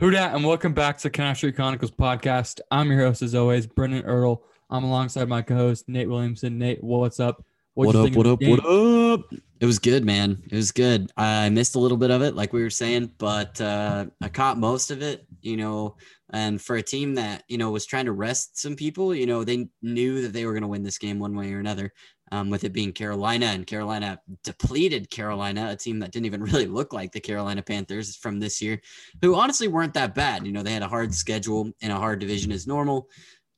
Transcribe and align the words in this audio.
Who 0.00 0.12
dat, 0.12 0.32
and 0.32 0.44
welcome 0.44 0.74
back 0.74 0.96
to 0.98 1.10
Canal 1.10 1.34
Street 1.34 1.56
Chronicles 1.56 1.90
podcast. 1.90 2.60
I'm 2.70 2.88
your 2.88 3.00
host, 3.00 3.20
as 3.20 3.34
always, 3.34 3.66
Brendan 3.66 4.04
Earl. 4.04 4.44
I'm 4.70 4.84
alongside 4.84 5.28
my 5.28 5.42
co-host 5.42 5.88
Nate 5.88 6.08
Williamson. 6.08 6.56
Nate, 6.56 6.84
what's 6.84 7.18
up? 7.18 7.44
What 7.74 7.86
What'd 7.86 8.14
you 8.14 8.20
up? 8.20 8.40
What 8.40 8.60
up? 8.60 8.64
What 8.64 8.64
up? 8.64 9.34
It 9.58 9.66
was 9.66 9.80
good, 9.80 10.04
man. 10.04 10.40
It 10.48 10.54
was 10.54 10.70
good. 10.70 11.10
I 11.16 11.48
missed 11.48 11.74
a 11.74 11.80
little 11.80 11.96
bit 11.96 12.12
of 12.12 12.22
it, 12.22 12.36
like 12.36 12.52
we 12.52 12.62
were 12.62 12.70
saying, 12.70 13.10
but 13.18 13.60
uh, 13.60 14.06
I 14.22 14.28
caught 14.28 14.56
most 14.56 14.92
of 14.92 15.02
it. 15.02 15.26
You 15.40 15.56
know, 15.56 15.96
and 16.30 16.62
for 16.62 16.76
a 16.76 16.82
team 16.82 17.16
that 17.16 17.42
you 17.48 17.58
know 17.58 17.72
was 17.72 17.84
trying 17.84 18.04
to 18.04 18.12
rest 18.12 18.56
some 18.56 18.76
people, 18.76 19.12
you 19.12 19.26
know, 19.26 19.42
they 19.42 19.68
knew 19.82 20.22
that 20.22 20.32
they 20.32 20.46
were 20.46 20.52
going 20.52 20.62
to 20.62 20.68
win 20.68 20.84
this 20.84 20.98
game 20.98 21.18
one 21.18 21.36
way 21.36 21.52
or 21.52 21.58
another. 21.58 21.92
Um, 22.30 22.50
with 22.50 22.64
it 22.64 22.74
being 22.74 22.92
Carolina 22.92 23.46
and 23.46 23.66
Carolina 23.66 24.20
depleted 24.44 25.08
Carolina, 25.10 25.70
a 25.70 25.76
team 25.76 25.98
that 26.00 26.12
didn't 26.12 26.26
even 26.26 26.42
really 26.50 26.66
look 26.66 26.92
like 26.92 27.12
the 27.12 27.20
Carolina 27.20 27.62
Panthers 27.62 28.16
from 28.16 28.38
this 28.38 28.60
year, 28.60 28.80
who 29.22 29.34
honestly 29.34 29.68
weren't 29.68 29.94
that 29.94 30.14
bad. 30.14 30.46
You 30.46 30.52
know, 30.52 30.62
they 30.62 30.72
had 30.72 30.82
a 30.82 30.88
hard 30.88 31.14
schedule 31.14 31.70
and 31.80 31.92
a 31.92 31.96
hard 31.96 32.18
division 32.18 32.52
as 32.52 32.66
normal. 32.66 33.08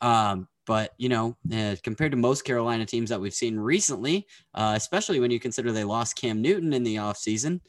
Um, 0.00 0.48
but 0.70 0.94
you 0.98 1.08
know, 1.08 1.36
uh, 1.52 1.74
compared 1.82 2.12
to 2.12 2.16
most 2.16 2.44
Carolina 2.44 2.86
teams 2.86 3.10
that 3.10 3.20
we've 3.20 3.34
seen 3.34 3.58
recently, 3.58 4.26
uh, 4.54 4.74
especially 4.76 5.18
when 5.18 5.32
you 5.32 5.40
consider 5.40 5.72
they 5.72 5.82
lost 5.82 6.14
Cam 6.14 6.40
Newton 6.40 6.72
in 6.72 6.84
the 6.84 6.96
offseason, 6.96 7.60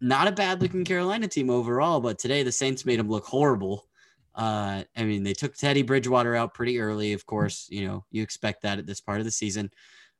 not 0.00 0.28
a 0.28 0.32
bad 0.32 0.62
looking 0.62 0.84
Carolina 0.84 1.26
team 1.26 1.50
overall. 1.50 2.00
But 2.00 2.20
today 2.20 2.42
the 2.42 2.52
Saints 2.52 2.86
made 2.86 3.00
them 3.00 3.08
look 3.08 3.26
horrible. 3.26 3.88
Uh, 4.34 4.84
I 4.96 5.02
mean, 5.04 5.24
they 5.24 5.32
took 5.32 5.56
Teddy 5.56 5.82
Bridgewater 5.82 6.36
out 6.36 6.54
pretty 6.54 6.78
early. 6.78 7.14
Of 7.14 7.26
course, 7.26 7.66
you 7.68 7.86
know 7.86 8.04
you 8.12 8.22
expect 8.22 8.62
that 8.62 8.78
at 8.78 8.86
this 8.86 9.00
part 9.00 9.18
of 9.18 9.24
the 9.24 9.32
season, 9.32 9.70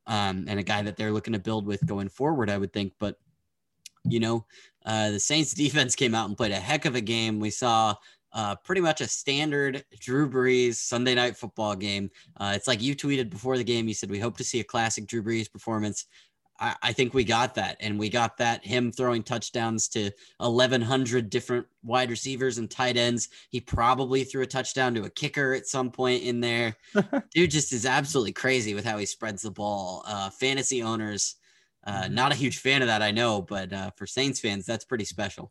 um, 0.06 0.44
and 0.48 0.58
a 0.58 0.62
guy 0.62 0.82
that 0.82 0.96
they're 0.96 1.12
looking 1.12 1.32
to 1.32 1.38
build 1.38 1.66
with 1.66 1.84
going 1.86 2.08
forward, 2.08 2.50
I 2.50 2.58
would 2.58 2.72
think. 2.72 2.92
But 2.98 3.18
you 4.04 4.20
know, 4.20 4.46
uh, 4.86 5.10
the 5.10 5.20
Saints 5.20 5.54
defense 5.54 5.94
came 5.94 6.14
out 6.14 6.28
and 6.28 6.36
played 6.36 6.52
a 6.52 6.56
heck 6.56 6.84
of 6.84 6.94
a 6.94 7.00
game. 7.00 7.40
We 7.40 7.50
saw 7.50 7.94
uh, 8.32 8.54
pretty 8.56 8.80
much 8.80 9.00
a 9.00 9.08
standard 9.08 9.84
Drew 9.98 10.28
Brees 10.28 10.76
Sunday 10.76 11.14
night 11.14 11.36
football 11.36 11.74
game. 11.74 12.10
Uh, 12.36 12.52
it's 12.54 12.68
like 12.68 12.82
you 12.82 12.94
tweeted 12.94 13.30
before 13.30 13.58
the 13.58 13.64
game. 13.64 13.88
You 13.88 13.94
said, 13.94 14.10
We 14.10 14.20
hope 14.20 14.36
to 14.38 14.44
see 14.44 14.60
a 14.60 14.64
classic 14.64 15.06
Drew 15.06 15.22
Brees 15.22 15.50
performance. 15.50 16.06
I, 16.60 16.76
I 16.82 16.92
think 16.92 17.14
we 17.14 17.24
got 17.24 17.54
that. 17.54 17.76
And 17.80 17.98
we 17.98 18.08
got 18.08 18.36
that 18.36 18.64
him 18.64 18.92
throwing 18.92 19.22
touchdowns 19.22 19.88
to 19.88 20.10
1,100 20.38 21.30
different 21.30 21.66
wide 21.82 22.10
receivers 22.10 22.58
and 22.58 22.70
tight 22.70 22.96
ends. 22.96 23.28
He 23.48 23.60
probably 23.60 24.24
threw 24.24 24.42
a 24.42 24.46
touchdown 24.46 24.94
to 24.94 25.04
a 25.04 25.10
kicker 25.10 25.54
at 25.54 25.66
some 25.66 25.90
point 25.90 26.22
in 26.22 26.40
there. 26.40 26.76
Dude 27.34 27.50
just 27.50 27.72
is 27.72 27.86
absolutely 27.86 28.32
crazy 28.32 28.74
with 28.74 28.84
how 28.84 28.98
he 28.98 29.06
spreads 29.06 29.42
the 29.42 29.50
ball. 29.50 30.04
Uh, 30.06 30.30
fantasy 30.30 30.82
owners, 30.82 31.36
uh, 31.84 32.08
not 32.08 32.32
a 32.32 32.36
huge 32.36 32.58
fan 32.58 32.82
of 32.82 32.88
that, 32.88 33.02
I 33.02 33.10
know, 33.10 33.42
but 33.42 33.72
uh, 33.72 33.90
for 33.96 34.06
Saints 34.06 34.40
fans, 34.40 34.66
that's 34.66 34.84
pretty 34.84 35.04
special. 35.04 35.50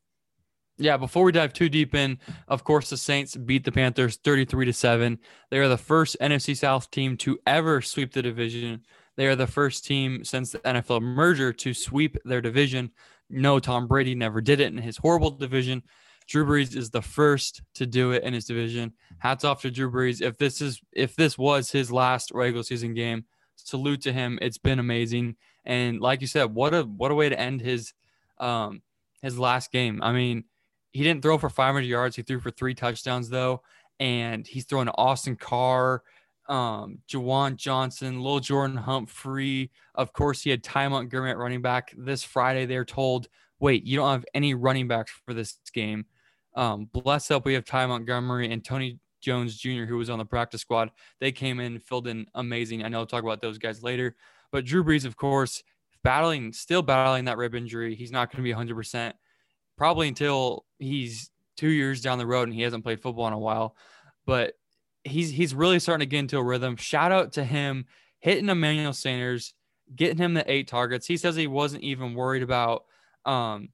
Yeah, 0.82 0.96
before 0.96 1.26
we 1.26 1.34
dive 1.34 1.52
too 1.52 1.68
deep 1.68 1.94
in, 1.94 2.20
of 2.48 2.64
course, 2.64 2.90
the 2.90 2.96
Saints 2.96 3.36
beat 3.36 3.66
the 3.66 3.72
Panthers 3.72 4.16
33 4.16 4.66
to 4.66 4.74
7. 4.74 5.20
They 5.50 5.58
are 5.58 5.68
the 5.68 5.78
first 5.78 6.16
NFC 6.22 6.56
South 6.56 6.90
team 6.90 7.18
to 7.18 7.38
ever 7.46 7.82
sweep 7.82 8.14
the 8.14 8.22
division. 8.22 8.86
They 9.20 9.28
are 9.28 9.36
the 9.36 9.48
first 9.48 9.84
team 9.84 10.24
since 10.24 10.54
the 10.54 10.60
NFL 10.60 11.02
merger 11.02 11.52
to 11.52 11.74
sweep 11.74 12.16
their 12.24 12.40
division. 12.40 12.90
No, 13.30 13.60
Tom 13.60 13.86
Brady 13.86 14.16
never 14.16 14.40
did 14.40 14.62
it 14.62 14.72
in 14.72 14.78
his 14.78 14.96
horrible 14.96 15.32
division. 15.32 15.84
Drew 16.26 16.46
Brees 16.46 16.74
is 16.74 16.90
the 16.90 17.02
first 17.02 17.62
to 17.74 17.86
do 17.86 18.12
it 18.12 18.24
in 18.24 18.34
his 18.34 18.46
division. 18.46 18.94
Hats 19.18 19.44
off 19.44 19.62
to 19.64 19.72
Drew 19.72 19.92
Brees. 19.92 20.22
If 20.22 20.38
this 20.38 20.62
is 20.62 20.80
if 20.94 21.18
this 21.18 21.38
was 21.38 21.70
his 21.70 21.92
last 21.92 22.32
regular 22.34 22.64
season 22.64 22.94
game, 22.94 23.26
salute 23.58 24.00
to 24.04 24.14
him. 24.14 24.40
It's 24.42 24.58
been 24.58 24.80
amazing. 24.80 25.36
And 25.66 26.00
like 26.00 26.22
you 26.22 26.28
said, 26.28 26.56
what 26.56 26.74
a 26.74 26.84
what 26.84 27.12
a 27.12 27.16
way 27.16 27.28
to 27.28 27.38
end 27.38 27.60
his 27.60 27.94
um 28.38 28.82
his 29.22 29.38
last 29.38 29.74
game. 29.74 30.02
I 30.02 30.14
mean, 30.14 30.46
he 30.94 31.04
didn't 31.04 31.24
throw 31.24 31.38
for 31.38 31.50
500 31.50 31.86
yards. 31.86 32.16
He 32.16 32.22
threw 32.22 32.40
for 32.40 32.52
three 32.52 32.74
touchdowns 32.74 33.28
though, 33.28 33.64
and 34.00 34.48
he's 34.48 34.64
throwing 34.64 34.88
Austin 34.88 35.36
Carr, 35.36 36.04
um, 36.50 37.00
Juwan 37.08 37.56
Johnson, 37.56 38.22
Lil 38.22 38.40
Jordan 38.40 38.78
Humphrey. 38.78 39.72
Of 39.96 40.14
course, 40.14 40.42
he 40.42 40.50
had 40.50 40.64
Ty 40.64 40.88
Montgomery 40.90 41.32
at 41.32 41.38
running 41.38 41.62
back. 41.62 41.94
This 41.98 42.24
Friday, 42.24 42.66
they're 42.66 42.86
told, 42.86 43.30
"Wait, 43.60 43.86
you 43.86 43.98
don't 43.98 44.12
have 44.12 44.26
any 44.34 44.54
running 44.54 44.88
backs 44.88 45.12
for 45.26 45.34
this 45.34 45.60
game." 45.74 46.06
Um, 46.56 46.90
bless 46.92 47.32
up, 47.32 47.46
we 47.46 47.54
have 47.54 47.66
Ty 47.66 47.86
Montgomery 47.86 48.52
and 48.52 48.66
Tony 48.66 49.00
Jones 49.22 49.58
Jr., 49.58 49.86
who 49.86 49.98
was 49.98 50.10
on 50.10 50.20
the 50.20 50.26
practice 50.26 50.62
squad. 50.62 50.92
They 51.20 51.32
came 51.32 51.60
in, 51.60 51.80
filled 51.80 52.08
in 52.08 52.26
amazing. 52.36 52.84
I 52.84 52.90
know 52.90 53.00
I'll 53.00 53.06
talk 53.06 53.24
about 53.24 53.42
those 53.42 53.58
guys 53.58 53.84
later, 53.84 54.16
but 54.52 54.66
Drew 54.66 54.84
Brees, 54.84 55.06
of 55.06 55.16
course, 55.16 55.64
battling, 56.04 56.52
still 56.54 56.82
battling 56.82 57.26
that 57.26 57.38
rib 57.38 57.56
injury. 57.56 57.96
He's 57.96 58.12
not 58.12 58.32
going 58.32 58.38
to 58.38 58.44
be 58.44 58.52
100 58.52 58.76
percent 58.76 59.16
probably 59.78 60.10
until 60.10 60.66
he's 60.78 61.32
two 61.56 61.70
years 61.70 62.02
down 62.02 62.18
the 62.18 62.28
road 62.28 62.50
and 62.50 62.54
he 62.54 62.62
hasn't 62.62 62.84
played 62.84 63.02
football 63.02 63.28
in 63.28 63.34
a 63.34 63.40
while. 63.40 63.76
But 64.26 64.54
he's 65.10 65.32
he's 65.32 65.54
really 65.54 65.80
starting 65.80 66.06
to 66.06 66.10
get 66.10 66.20
into 66.20 66.38
a 66.38 66.44
rhythm. 66.44 66.76
Shout 66.76 67.12
out 67.12 67.34
to 67.34 67.44
him 67.44 67.86
hitting 68.20 68.50
Emmanuel 68.50 68.94
Sanders, 68.94 69.54
getting 69.96 70.18
him 70.18 70.34
the 70.34 70.50
eight 70.52 70.68
targets. 70.68 71.08
He 71.08 71.18
says 71.18 71.36
he 71.36 71.48
wasn't 71.48 71.84
even 71.84 72.14
worried 72.14 72.44
about. 72.44 72.86
Um, 73.26 73.70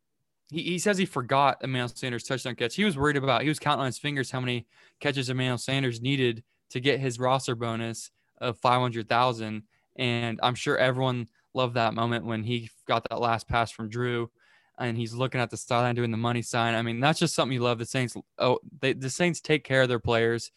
he, 0.49 0.61
he 0.63 0.79
says 0.79 0.97
he 0.97 1.05
forgot 1.05 1.57
Emmanuel 1.63 1.87
Sanders 1.89 2.23
touchdown 2.23 2.55
catch. 2.55 2.75
He 2.75 2.85
was 2.85 2.97
worried 2.97 3.17
about. 3.17 3.41
He 3.41 3.49
was 3.49 3.59
counting 3.59 3.81
on 3.81 3.85
his 3.87 3.97
fingers 3.97 4.31
how 4.31 4.39
many 4.39 4.67
catches 4.99 5.29
Emmanuel 5.29 5.57
Sanders 5.57 6.01
needed 6.01 6.43
to 6.69 6.79
get 6.79 6.99
his 6.99 7.19
roster 7.19 7.55
bonus 7.55 8.11
of 8.39 8.57
five 8.57 8.81
hundred 8.81 9.09
thousand. 9.09 9.63
And 9.95 10.39
I'm 10.43 10.55
sure 10.55 10.77
everyone 10.77 11.27
loved 11.53 11.75
that 11.75 11.93
moment 11.93 12.25
when 12.25 12.43
he 12.43 12.69
got 12.85 13.07
that 13.09 13.19
last 13.19 13.47
pass 13.47 13.71
from 13.71 13.89
Drew 13.89 14.29
and 14.77 14.97
he's 14.97 15.13
looking 15.13 15.39
at 15.39 15.49
the 15.49 15.57
sideline 15.57 15.95
doing 15.95 16.11
the 16.11 16.17
money 16.17 16.41
sign. 16.41 16.75
I 16.75 16.81
mean, 16.81 16.99
that's 16.99 17.19
just 17.19 17.33
something 17.33 17.53
you 17.53 17.61
love. 17.61 17.79
The 17.79 17.85
Saints, 17.85 18.15
oh, 18.39 18.59
they, 18.81 18.91
the 18.91 19.09
Saints 19.09 19.39
take 19.39 19.63
care 19.63 19.83
of 19.83 19.89
their 19.89 19.99
players, 19.99 20.51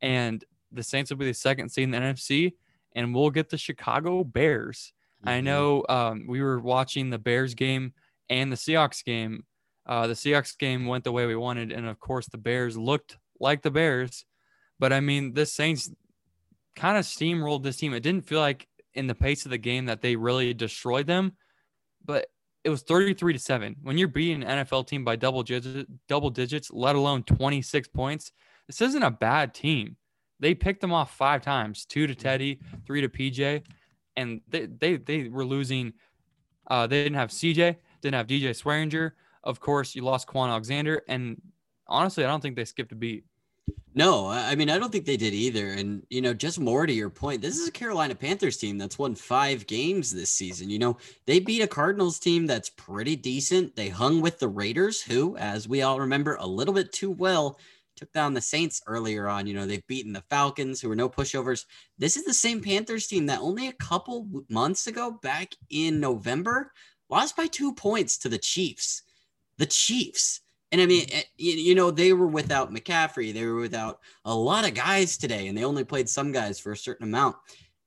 and 0.00 0.44
the 0.72 0.82
Saints 0.82 1.10
will 1.10 1.18
be 1.18 1.26
the 1.26 1.34
second 1.34 1.70
seed 1.70 1.84
in 1.84 1.90
the 1.90 1.98
NFC, 1.98 2.54
and 2.94 3.14
we'll 3.14 3.30
get 3.30 3.48
the 3.48 3.58
Chicago 3.58 4.24
Bears. 4.24 4.92
I 5.24 5.40
Mhm. 5.40 5.44
know 5.44 5.84
um, 5.88 6.26
we 6.28 6.40
were 6.42 6.60
watching 6.60 7.10
the 7.10 7.18
Bears 7.18 7.54
game 7.54 7.92
and 8.30 8.52
the 8.52 8.56
Seahawks 8.56 9.04
game. 9.04 9.44
Uh, 9.86 10.06
the 10.06 10.14
Seahawks 10.14 10.56
game 10.56 10.86
went 10.86 11.04
the 11.04 11.12
way 11.12 11.26
we 11.26 11.34
wanted, 11.36 11.72
and 11.72 11.86
of 11.86 11.98
course, 11.98 12.26
the 12.28 12.38
Bears 12.38 12.76
looked 12.76 13.16
like 13.40 13.62
the 13.62 13.70
Bears. 13.70 14.24
But 14.78 14.92
I 14.92 15.00
mean, 15.00 15.34
the 15.34 15.46
Saints 15.46 15.90
kind 16.76 16.96
of 16.98 17.04
steamrolled 17.04 17.62
this 17.64 17.78
team. 17.78 17.92
It 17.94 18.00
didn't 18.02 18.26
feel 18.26 18.40
like 18.40 18.68
in 18.94 19.06
the 19.06 19.14
pace 19.14 19.44
of 19.44 19.50
the 19.50 19.58
game 19.58 19.86
that 19.86 20.00
they 20.02 20.14
really 20.16 20.54
destroyed 20.54 21.06
them, 21.06 21.36
but 22.04 22.30
it 22.64 22.70
was 22.70 22.82
33 22.82 23.32
to 23.32 23.38
7. 23.38 23.76
When 23.82 23.96
you're 23.98 24.08
beating 24.08 24.42
an 24.42 24.64
NFL 24.66 24.86
team 24.86 25.04
by 25.04 25.16
double 25.16 25.42
digits, 25.42 25.88
double 26.06 26.30
digits, 26.30 26.70
let 26.70 26.96
alone 26.96 27.22
26 27.24 27.88
points, 27.88 28.32
this 28.68 28.80
isn't 28.80 29.02
a 29.02 29.10
bad 29.10 29.54
team. 29.54 29.96
They 30.38 30.54
picked 30.54 30.80
them 30.80 30.92
off 30.92 31.16
five 31.16 31.42
times, 31.42 31.84
two 31.84 32.06
to 32.06 32.14
Teddy, 32.14 32.60
three 32.86 33.00
to 33.00 33.08
PJ, 33.08 33.64
and 34.16 34.40
they 34.48 34.66
they, 34.66 34.96
they 34.96 35.28
were 35.28 35.44
losing. 35.44 35.94
Uh, 36.68 36.86
they 36.86 37.02
didn't 37.02 37.18
have 37.18 37.30
CJ, 37.30 37.76
didn't 38.02 38.14
have 38.14 38.26
DJ 38.26 38.50
Swearinger. 38.50 39.12
Of 39.42 39.58
course, 39.58 39.94
you 39.96 40.02
lost 40.02 40.28
Kwon 40.28 40.48
Alexander, 40.48 41.02
and 41.08 41.40
honestly, 41.88 42.24
I 42.24 42.28
don't 42.28 42.40
think 42.40 42.54
they 42.54 42.64
skipped 42.64 42.92
a 42.92 42.94
beat. 42.94 43.24
No, 43.94 44.26
I 44.26 44.50
I 44.50 44.54
mean, 44.54 44.70
I 44.70 44.78
don't 44.78 44.92
think 44.92 45.06
they 45.06 45.16
did 45.16 45.34
either. 45.34 45.72
And, 45.72 46.06
you 46.08 46.20
know, 46.20 46.32
just 46.32 46.60
more 46.60 46.86
to 46.86 46.92
your 46.92 47.10
point, 47.10 47.42
this 47.42 47.56
is 47.56 47.66
a 47.66 47.72
Carolina 47.72 48.14
Panthers 48.14 48.56
team 48.56 48.78
that's 48.78 48.98
won 48.98 49.14
five 49.14 49.66
games 49.66 50.12
this 50.12 50.30
season. 50.30 50.70
You 50.70 50.78
know, 50.78 50.98
they 51.26 51.40
beat 51.40 51.62
a 51.62 51.66
Cardinals 51.66 52.18
team 52.18 52.46
that's 52.46 52.70
pretty 52.70 53.16
decent. 53.16 53.74
They 53.74 53.88
hung 53.88 54.20
with 54.20 54.38
the 54.38 54.48
Raiders, 54.48 55.02
who, 55.02 55.36
as 55.36 55.68
we 55.68 55.82
all 55.82 55.98
remember, 55.98 56.36
a 56.36 56.46
little 56.46 56.74
bit 56.74 56.92
too 56.92 57.10
well, 57.10 57.58
took 57.98 58.12
down 58.12 58.34
the 58.34 58.40
Saints 58.40 58.80
earlier 58.86 59.28
on. 59.28 59.46
You 59.46 59.54
know, 59.54 59.66
they've 59.66 59.86
beaten 59.86 60.12
the 60.12 60.24
Falcons, 60.30 60.80
who 60.80 60.88
were 60.88 60.96
no 60.96 61.08
pushovers. 61.08 61.64
This 61.98 62.16
is 62.16 62.24
the 62.24 62.34
same 62.34 62.62
Panthers 62.62 63.06
team 63.06 63.26
that 63.26 63.40
only 63.40 63.68
a 63.68 63.72
couple 63.72 64.28
months 64.48 64.86
ago, 64.86 65.18
back 65.22 65.52
in 65.70 66.00
November, 66.00 66.72
lost 67.10 67.36
by 67.36 67.46
two 67.46 67.74
points 67.74 68.18
to 68.18 68.28
the 68.28 68.38
Chiefs. 68.38 69.02
The 69.58 69.66
Chiefs. 69.66 70.40
And 70.70 70.80
I 70.80 70.86
mean, 70.86 71.06
eh, 71.10 71.22
you, 71.36 71.52
you 71.52 71.74
know, 71.74 71.90
they 71.90 72.12
were 72.12 72.26
without 72.26 72.72
McCaffrey. 72.72 73.32
They 73.32 73.46
were 73.46 73.60
without 73.60 74.00
a 74.24 74.34
lot 74.34 74.66
of 74.66 74.74
guys 74.74 75.16
today, 75.16 75.48
and 75.48 75.56
they 75.56 75.64
only 75.64 75.84
played 75.84 76.08
some 76.08 76.30
guys 76.30 76.60
for 76.60 76.72
a 76.72 76.76
certain 76.76 77.08
amount. 77.08 77.36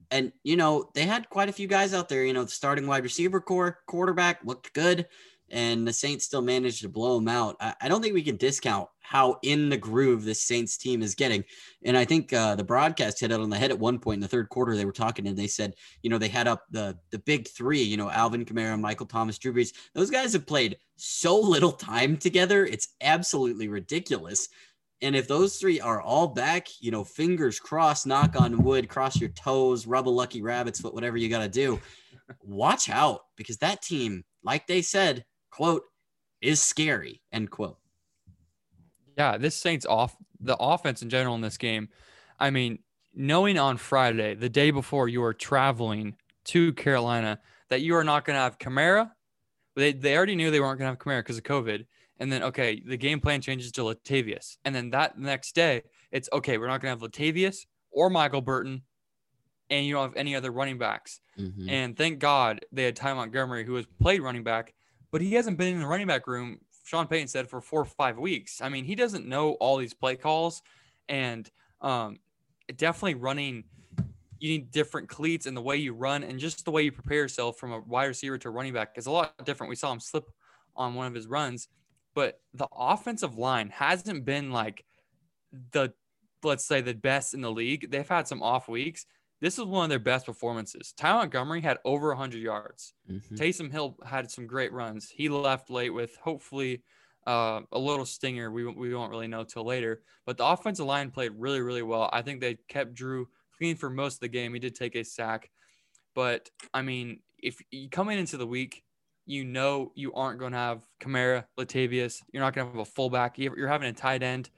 And, 0.10 0.34
you 0.44 0.58
know, 0.58 0.90
they 0.94 1.04
had 1.04 1.30
quite 1.30 1.48
a 1.48 1.54
few 1.54 1.68
guys 1.68 1.94
out 1.94 2.10
there. 2.10 2.26
You 2.26 2.34
know, 2.34 2.44
the 2.44 2.52
starting 2.52 2.86
wide 2.86 3.04
receiver 3.04 3.40
core, 3.40 3.80
quarterback 3.88 4.44
looked 4.44 4.74
good. 4.74 5.08
And 5.52 5.88
the 5.88 5.94
Saints 5.94 6.26
still 6.26 6.42
managed 6.42 6.82
to 6.82 6.90
blow 6.90 7.16
them 7.16 7.28
out. 7.28 7.58
I, 7.60 7.76
I 7.82 7.88
don't 7.88 8.02
think 8.02 8.14
we 8.14 8.24
can 8.24 8.38
discount 8.38 8.88
how 9.02 9.38
in 9.44 9.68
the 9.68 9.78
groove 9.78 10.24
the 10.24 10.34
Saints 10.34 10.78
team 10.78 11.02
is 11.02 11.16
getting. 11.16 11.44
And 11.84 11.98
I 11.98 12.06
think 12.06 12.32
uh, 12.32 12.56
the 12.56 12.64
broadcast 12.64 13.20
hit 13.20 13.32
it 13.32 13.40
on 13.40 13.50
the 13.50 13.58
head 13.58 13.70
at 13.70 13.78
one 13.78 14.00
point 14.00 14.16
in 14.16 14.22
the 14.22 14.28
third 14.28 14.48
quarter. 14.48 14.76
They 14.76 14.86
were 14.86 14.94
talking 14.94 15.28
and 15.28 15.38
they 15.38 15.48
said, 15.48 15.76
you 16.02 16.10
know, 16.10 16.18
they 16.18 16.30
had 16.30 16.48
up 16.48 16.64
the 16.72 16.98
the 17.12 17.20
big 17.20 17.48
three, 17.50 17.82
you 17.82 17.98
know, 17.98 18.10
Alvin 18.10 18.46
Kamara, 18.46 18.80
Michael 18.80 19.06
Thomas, 19.06 19.38
Drew 19.38 19.54
Brees. 19.54 19.74
Those 19.94 20.10
guys 20.10 20.32
have 20.34 20.48
played 20.48 20.78
so 20.96 21.38
little 21.38 21.74
time 21.74 22.16
together. 22.16 22.66
It's 22.66 22.96
absolutely 23.02 23.68
ridiculous. 23.68 24.48
And 25.02 25.16
if 25.16 25.28
those 25.28 25.58
three 25.58 25.82
are 25.82 26.00
all 26.00 26.28
back, 26.28 26.68
you 26.80 26.92
know, 26.92 27.04
fingers 27.04 27.60
crossed, 27.60 28.06
knock 28.06 28.40
on 28.40 28.64
wood, 28.64 28.88
cross 28.88 29.20
your 29.20 29.32
toes, 29.32 29.88
rub 29.88 30.08
a 30.08 30.10
lucky 30.10 30.42
rabbit's 30.42 30.80
foot, 30.80 30.94
whatever 30.94 31.18
you 31.18 31.28
got 31.28 31.40
to 31.40 31.50
do. 31.50 31.82
Watch 32.44 32.90
out 32.90 33.22
because 33.36 33.58
that 33.58 33.82
team, 33.82 34.24
like 34.44 34.68
they 34.68 34.82
said, 34.82 35.26
quote, 35.52 35.84
is 36.42 36.62
scary, 36.62 37.22
end 37.32 37.52
quote. 37.52 37.78
Yeah, 39.18 39.38
this 39.38 39.56
Saints 39.56 39.86
off 39.86 40.16
the 40.40 40.58
offense 40.58 41.02
in 41.02 41.10
general 41.10 41.36
in 41.36 41.42
this 41.42 41.58
game. 41.58 41.90
I 42.40 42.50
mean, 42.50 42.80
knowing 43.14 43.60
on 43.60 43.78
Friday, 43.78 44.34
the 44.34 44.50
day 44.50 44.72
before 44.72 45.08
you 45.08 45.24
are 45.24 45.34
traveling 45.34 46.16
to 46.46 46.74
Carolina, 46.74 47.40
that 47.70 47.82
you 47.82 47.96
are 47.96 48.04
not 48.04 48.26
going 48.26 48.36
to 48.36 48.42
have 48.42 48.58
Kamara. 48.58 49.12
They, 49.76 49.94
they 49.94 50.18
already 50.18 50.36
knew 50.36 50.50
they 50.50 50.60
weren't 50.60 50.80
going 50.80 50.88
to 50.88 50.92
have 50.92 50.98
Kamara 50.98 51.20
because 51.20 51.38
of 51.38 51.44
COVID. 51.44 51.86
And 52.20 52.32
then, 52.32 52.44
okay, 52.44 52.82
the 52.86 52.98
game 52.98 53.20
plan 53.20 53.42
changes 53.42 53.72
to 53.74 53.82
Latavius. 53.82 54.58
And 54.66 54.74
then 54.74 54.92
that 54.92 55.18
next 55.18 55.56
day, 55.56 55.84
it's 56.12 56.30
okay, 56.34 56.58
we're 56.58 56.68
not 56.68 56.82
going 56.82 56.96
to 56.96 57.02
have 57.02 57.12
Latavius 57.12 57.66
or 57.92 58.10
Michael 58.10 58.42
Burton, 58.42 58.84
and 59.70 59.86
you 59.86 59.94
don't 59.94 60.10
have 60.10 60.18
any 60.18 60.36
other 60.36 60.52
running 60.52 60.78
backs. 60.78 61.20
Mm-hmm. 61.40 61.70
And 61.70 61.98
thank 61.98 62.20
God 62.20 62.66
they 62.72 62.84
had 62.84 62.96
Ty 62.96 63.14
Montgomery, 63.14 63.66
who 63.66 63.76
has 63.76 63.86
played 64.02 64.22
running 64.22 64.44
back, 64.44 64.74
but 65.12 65.22
he 65.22 65.34
hasn't 65.34 65.58
been 65.58 65.76
in 65.76 65.80
the 65.80 65.88
running 65.88 66.08
back 66.08 66.28
room 66.28 66.60
Sean 66.84 67.08
Payton 67.08 67.28
said 67.28 67.50
for 67.50 67.62
four 67.62 67.82
or 67.82 67.86
five 67.86 68.18
weeks. 68.18 68.62
I 68.62 68.70
mean, 68.70 68.86
he 68.86 68.96
doesn't 68.96 69.28
know 69.28 69.54
all 69.54 69.78
these 69.78 69.94
play 69.94 70.16
calls, 70.16 70.62
and 71.08 71.50
um, 71.82 72.20
definitely 72.76 73.16
running. 73.16 73.64
You 74.40 74.50
need 74.50 74.72
different 74.72 75.08
cleats 75.08 75.46
and 75.46 75.56
the 75.56 75.62
way 75.62 75.78
you 75.78 75.94
run, 75.94 76.24
and 76.24 76.40
just 76.40 76.66
the 76.66 76.72
way 76.72 76.82
you 76.82 76.92
prepare 76.92 77.20
yourself 77.20 77.58
from 77.60 77.72
a 77.72 77.80
wide 77.80 78.06
receiver 78.06 78.38
to 78.40 78.48
a 78.48 78.52
running 78.52 78.74
back 78.74 78.98
is 78.98 79.06
a 79.06 79.12
lot 79.12 79.34
different. 79.46 79.70
We 79.70 79.76
saw 79.76 79.94
him 79.94 80.00
slip 80.00 80.32
on 80.76 80.96
one 80.96 81.06
of 81.06 81.14
his 81.14 81.28
runs, 81.28 81.68
but 82.16 82.42
the 82.54 82.68
offensive 82.76 83.38
line 83.38 83.70
hasn't 83.70 84.26
been 84.26 84.52
like 84.52 84.84
the 85.72 85.94
let's 86.44 86.66
say 86.66 86.82
the 86.82 86.96
best 86.96 87.36
in 87.36 87.42
the 87.42 87.52
league. 87.52 87.92
They've 87.92 88.08
had 88.08 88.28
some 88.28 88.42
off 88.42 88.68
weeks, 88.68 89.06
this 89.42 89.58
is 89.58 89.66
one 89.66 89.86
of 89.86 89.90
their 89.90 90.00
best 90.00 90.28
performances. 90.28 90.94
Ty 90.96 91.14
Montgomery 91.14 91.62
had 91.62 91.80
over 91.84 92.10
100 92.10 92.38
yards. 92.40 92.94
Mm-hmm. 93.10 93.36
Taysom 93.36 93.72
Hill 93.72 93.98
had 94.06 94.30
some 94.30 94.46
great 94.46 94.72
runs. 94.72 95.10
He 95.10 95.30
left 95.30 95.70
late 95.70 95.90
with 95.90 96.16
hopefully 96.18 96.84
uh, 97.26 97.62
a 97.72 97.80
little 97.80 98.06
stinger. 98.06 98.52
We, 98.52 98.66
we 98.66 98.94
won't 98.94 99.10
really 99.10 99.28
know 99.28 99.44
till 99.44 99.66
later. 99.66 100.04
But 100.26 100.38
the 100.38 100.46
offensive 100.46 100.86
line 100.86 101.10
played 101.10 101.32
really, 101.36 101.62
really 101.62 101.82
well. 101.82 102.10
I 102.14 102.22
think 102.22 102.40
they 102.40 102.58
kept 102.68 102.94
Drew 102.94 103.28
clean 103.58 103.76
for 103.76 103.90
most 103.90 104.16
of 104.16 104.20
the 104.22 104.28
game. 104.28 104.54
He 104.54 104.60
did 104.60 104.76
take 104.76 104.96
a 104.96 105.04
sack. 105.04 105.50
But, 106.14 106.50
I 106.74 106.84
mean, 106.84 107.20
if 107.40 107.60
you 107.72 107.90
coming 107.90 108.20
into 108.20 108.38
the 108.38 108.48
week, 108.48 108.84
you 109.26 109.44
know 109.44 109.92
you 109.96 110.14
aren't 110.14 110.40
going 110.40 110.52
to 110.52 110.58
have 110.58 110.84
Kamara, 111.00 111.46
Latavius. 111.58 112.22
You're 112.32 112.44
not 112.44 112.54
going 112.54 112.68
to 112.68 112.74
have 112.74 112.82
a 112.82 112.86
fullback. 112.86 113.40
You're 113.40 113.68
having 113.68 113.90
a 113.90 113.94
tight 113.94 114.24
end 114.24 114.50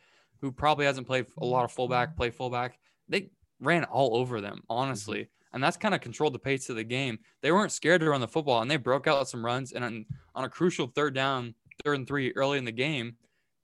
who 0.42 0.52
probably 0.52 0.86
hasn't 0.86 1.08
played 1.08 1.26
a 1.38 1.46
lot 1.46 1.64
of 1.64 1.72
fullback, 1.72 2.18
play 2.18 2.30
fullback. 2.30 2.78
They 3.08 3.30
ran 3.64 3.84
all 3.86 4.16
over 4.16 4.42
them, 4.42 4.62
honestly. 4.70 5.20
Mm-hmm. 5.20 5.56
And 5.56 5.64
that's 5.64 5.78
kind 5.78 5.94
of 5.94 6.02
controlled 6.02 6.34
the 6.34 6.40
pace 6.40 6.70
of 6.70 6.76
the 6.76 6.84
game. 6.84 7.20
They 7.42 7.52
weren't 7.52 7.72
scared 7.72 8.02
to 8.02 8.10
run 8.10 8.22
the 8.22 8.28
football 8.28 8.62
and 8.62 8.70
they 8.70 8.78
broke 8.78 9.08
out 9.08 9.30
some 9.30 9.46
runs. 9.46 9.72
And 9.72 9.86
on, 9.86 10.06
on 10.34 10.46
a 10.46 10.50
crucial 10.50 10.88
third 10.88 11.14
down, 11.14 11.54
third 11.84 12.00
and 12.00 12.08
three 12.08 12.32
early 12.36 12.58
in 12.58 12.66
the 12.66 12.72
game, 12.72 13.16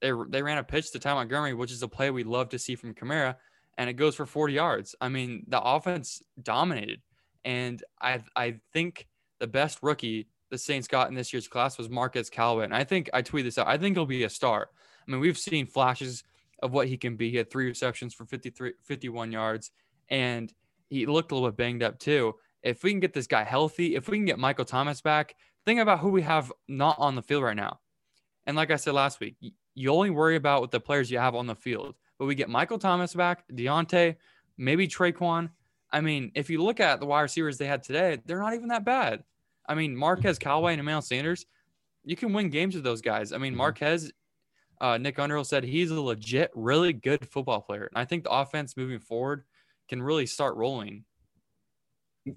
they, 0.02 0.12
they 0.30 0.42
ran 0.42 0.60
a 0.60 0.64
pitch 0.64 0.92
to 0.92 1.00
Ty 1.00 1.16
Montgomery, 1.16 1.54
which 1.54 1.72
is 1.72 1.84
a 1.84 1.88
play 1.88 2.12
we 2.12 2.24
love 2.24 2.50
to 2.50 2.60
see 2.60 2.76
from 2.76 2.94
Kamara, 2.94 3.36
and 3.78 3.90
it 3.90 3.94
goes 3.94 4.16
for 4.16 4.26
40 4.26 4.54
yards. 4.54 4.96
I 5.02 5.10
mean, 5.10 5.46
the 5.48 5.62
offense 5.62 6.22
dominated. 6.42 7.02
And 7.44 7.84
I, 8.02 8.22
I 8.36 8.60
think 8.72 9.08
the 9.40 9.48
best 9.48 9.80
rookie 9.82 10.28
the 10.50 10.58
Saints 10.58 10.88
got 10.88 11.10
in 11.10 11.16
this 11.16 11.34
year's 11.34 11.48
class 11.48 11.78
was 11.78 11.90
Marquez 11.90 12.30
Callaway. 12.30 12.66
And 12.66 12.76
I 12.76 12.84
think 12.84 13.10
I 13.14 13.22
tweet 13.22 13.46
this 13.46 13.58
out. 13.58 13.68
I 13.68 13.78
think 13.78 13.96
he'll 13.96 14.06
be 14.06 14.24
a 14.24 14.30
star. 14.30 14.70
I 15.08 15.12
mean, 15.12 15.22
we've 15.22 15.38
seen 15.38 15.66
flashes 15.66 16.24
of 16.62 16.72
what 16.72 16.88
he 16.88 16.98
can 16.98 17.16
be. 17.16 17.30
He 17.30 17.38
had 17.38 17.50
three 17.50 17.68
receptions 17.68 18.14
for 18.14 18.26
53, 18.26 18.74
51 18.84 19.32
yards 19.32 19.72
and 20.10 20.54
he 20.90 21.06
looked 21.06 21.32
a 21.32 21.36
little 21.36 21.50
bit 21.50 21.58
banged 21.58 21.84
up 21.84 22.00
too. 22.00 22.36
If 22.64 22.84
we 22.84 22.92
can 22.92 23.00
get 23.00 23.14
this 23.14 23.28
guy 23.28 23.44
healthy, 23.44 23.96
if 23.96 24.10
we 24.10 24.18
can 24.18 24.26
get 24.26 24.40
Michael 24.40 24.66
Thomas 24.66 25.02
back, 25.02 25.36
think 25.66 25.80
about 25.80 26.00
who 26.00 26.10
we 26.10 26.22
have 26.24 26.52
not 26.68 26.98
on 27.00 27.16
the 27.16 27.22
field 27.22 27.44
right 27.44 27.56
now. 27.56 27.80
And 28.46 28.58
like 28.58 28.72
I 28.72 28.76
said 28.76 28.94
last 28.94 29.20
week, 29.20 29.36
you 29.76 29.90
only 29.92 30.10
worry 30.10 30.36
about 30.36 30.62
what 30.62 30.72
the 30.72 30.80
players 30.80 31.12
you 31.12 31.20
have 31.20 31.36
on 31.36 31.48
the 31.48 31.56
field. 31.56 31.96
But 32.18 32.26
we 32.26 32.36
get 32.36 32.50
Michael 32.50 32.80
Thomas 32.80 33.14
back, 33.14 33.48
Deonte, 33.50 34.16
maybe 34.58 34.88
Tre'Quan. 34.88 35.50
I 35.92 36.02
mean, 36.02 36.32
if 36.36 36.50
you 36.50 36.62
look 36.62 36.80
at 36.80 37.00
the 37.00 37.06
wide 37.06 37.22
receivers 37.22 37.58
they 37.58 37.68
had 37.68 37.84
today, 37.84 38.20
they're 38.26 38.40
not 38.40 38.54
even 38.54 38.68
that 38.70 38.84
bad. 38.84 39.24
I 39.68 39.76
mean, 39.76 39.96
Marquez 39.96 40.40
Callaway 40.40 40.74
and 40.74 40.80
Emmanuel 40.80 41.02
Sanders, 41.02 41.46
you 42.04 42.16
can 42.16 42.34
win 42.34 42.50
games 42.50 42.76
with 42.76 42.84
those 42.84 43.02
guys. 43.02 43.32
I 43.32 43.38
mean, 43.38 43.52
mm-hmm. 43.52 43.60
Marquez, 43.60 44.12
uh, 44.82 44.98
Nick 44.98 45.20
Underhill 45.20 45.46
said 45.46 45.64
he's 45.64 45.92
a 45.92 46.02
legit, 46.02 46.52
really 46.56 46.92
good 46.92 47.26
football 47.30 47.62
player. 47.62 47.90
And 47.94 48.02
I 48.02 48.06
think 48.06 48.24
the 48.24 48.32
offense 48.32 48.76
moving 48.76 49.00
forward– 49.00 49.44
can 49.90 50.02
really 50.02 50.26
start 50.26 50.56
rolling. 50.56 51.04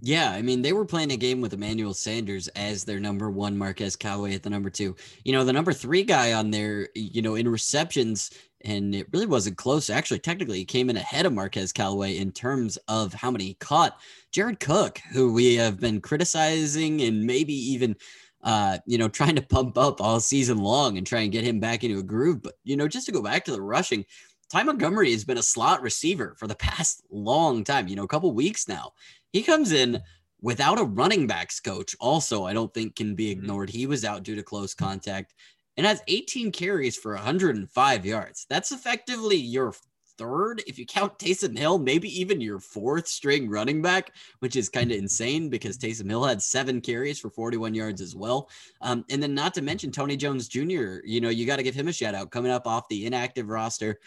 Yeah, 0.00 0.30
I 0.30 0.42
mean, 0.42 0.62
they 0.62 0.72
were 0.72 0.86
playing 0.86 1.12
a 1.12 1.16
game 1.16 1.40
with 1.40 1.52
Emmanuel 1.52 1.92
Sanders 1.92 2.48
as 2.48 2.84
their 2.84 3.00
number 3.00 3.30
one, 3.30 3.58
Marquez 3.58 3.96
Callaway 3.96 4.34
at 4.34 4.42
the 4.42 4.48
number 4.48 4.70
two. 4.70 4.96
You 5.24 5.32
know, 5.32 5.44
the 5.44 5.52
number 5.52 5.72
three 5.72 6.02
guy 6.02 6.32
on 6.32 6.50
there, 6.50 6.88
you 6.94 7.20
know, 7.20 7.34
in 7.34 7.48
receptions, 7.48 8.30
and 8.64 8.94
it 8.94 9.08
really 9.12 9.26
wasn't 9.26 9.58
close. 9.58 9.90
Actually, 9.90 10.20
technically, 10.20 10.58
he 10.58 10.64
came 10.64 10.88
in 10.88 10.96
ahead 10.96 11.26
of 11.26 11.32
Marquez 11.32 11.72
Callaway 11.72 12.16
in 12.16 12.32
terms 12.32 12.78
of 12.88 13.12
how 13.12 13.30
many 13.30 13.44
he 13.44 13.54
caught. 13.54 13.98
Jared 14.30 14.60
Cook, 14.60 15.00
who 15.12 15.32
we 15.32 15.56
have 15.56 15.80
been 15.80 16.00
criticizing 16.00 17.02
and 17.02 17.26
maybe 17.26 17.52
even 17.52 17.96
uh, 18.42 18.78
you 18.86 18.98
know, 18.98 19.08
trying 19.08 19.36
to 19.36 19.42
pump 19.42 19.78
up 19.78 20.00
all 20.00 20.20
season 20.20 20.58
long 20.58 20.98
and 20.98 21.06
try 21.06 21.20
and 21.20 21.32
get 21.32 21.44
him 21.44 21.60
back 21.60 21.84
into 21.84 21.98
a 21.98 22.02
groove. 22.02 22.42
But, 22.42 22.54
you 22.64 22.76
know, 22.76 22.88
just 22.88 23.06
to 23.06 23.12
go 23.12 23.22
back 23.22 23.44
to 23.44 23.52
the 23.52 23.62
rushing, 23.62 24.04
Ty 24.52 24.64
Montgomery 24.64 25.12
has 25.12 25.24
been 25.24 25.38
a 25.38 25.42
slot 25.42 25.80
receiver 25.80 26.34
for 26.38 26.46
the 26.46 26.54
past 26.56 27.02
long 27.10 27.64
time, 27.64 27.88
you 27.88 27.96
know, 27.96 28.04
a 28.04 28.08
couple 28.08 28.30
weeks 28.32 28.68
now. 28.68 28.92
He 29.32 29.42
comes 29.42 29.72
in 29.72 30.02
without 30.42 30.78
a 30.78 30.84
running 30.84 31.26
backs 31.26 31.58
coach, 31.58 31.96
also, 31.98 32.44
I 32.44 32.52
don't 32.52 32.72
think 32.74 32.94
can 32.94 33.14
be 33.14 33.30
mm-hmm. 33.30 33.44
ignored. 33.44 33.70
He 33.70 33.86
was 33.86 34.04
out 34.04 34.24
due 34.24 34.36
to 34.36 34.42
close 34.42 34.74
contact 34.74 35.32
and 35.78 35.86
has 35.86 36.02
18 36.06 36.52
carries 36.52 36.98
for 36.98 37.14
105 37.14 38.04
yards. 38.04 38.46
That's 38.50 38.72
effectively 38.72 39.36
your 39.36 39.72
third, 40.18 40.62
if 40.66 40.78
you 40.78 40.86
count 40.86 41.18
Taysom 41.18 41.56
Hill, 41.56 41.78
maybe 41.78 42.08
even 42.20 42.40
your 42.40 42.60
fourth 42.60 43.08
string 43.08 43.48
running 43.48 43.82
back, 43.82 44.14
which 44.40 44.56
is 44.56 44.68
kind 44.68 44.92
of 44.92 44.98
insane 44.98 45.48
because 45.48 45.78
Taysom 45.78 46.08
Hill 46.08 46.24
had 46.24 46.42
seven 46.42 46.80
carries 46.80 47.18
for 47.18 47.30
41 47.30 47.74
yards 47.74 48.00
as 48.00 48.14
well. 48.14 48.48
Um, 48.80 49.04
and 49.10 49.22
then 49.22 49.34
not 49.34 49.54
to 49.54 49.62
mention 49.62 49.90
Tony 49.90 50.16
Jones 50.16 50.48
Jr., 50.48 51.00
you 51.04 51.20
know, 51.20 51.28
you 51.28 51.46
got 51.46 51.56
to 51.56 51.62
give 51.62 51.74
him 51.74 51.88
a 51.88 51.92
shout 51.92 52.14
out 52.14 52.30
coming 52.30 52.52
up 52.52 52.66
off 52.66 52.88
the 52.88 53.06
inactive 53.06 53.48
roster 53.48 53.98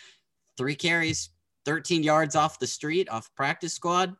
three 0.58 0.76
carries, 0.76 1.30
13 1.66 2.04
yards 2.04 2.36
off 2.36 2.60
the 2.60 2.68
street, 2.68 3.10
off 3.10 3.34
practice 3.36 3.74
squad. 3.74 4.16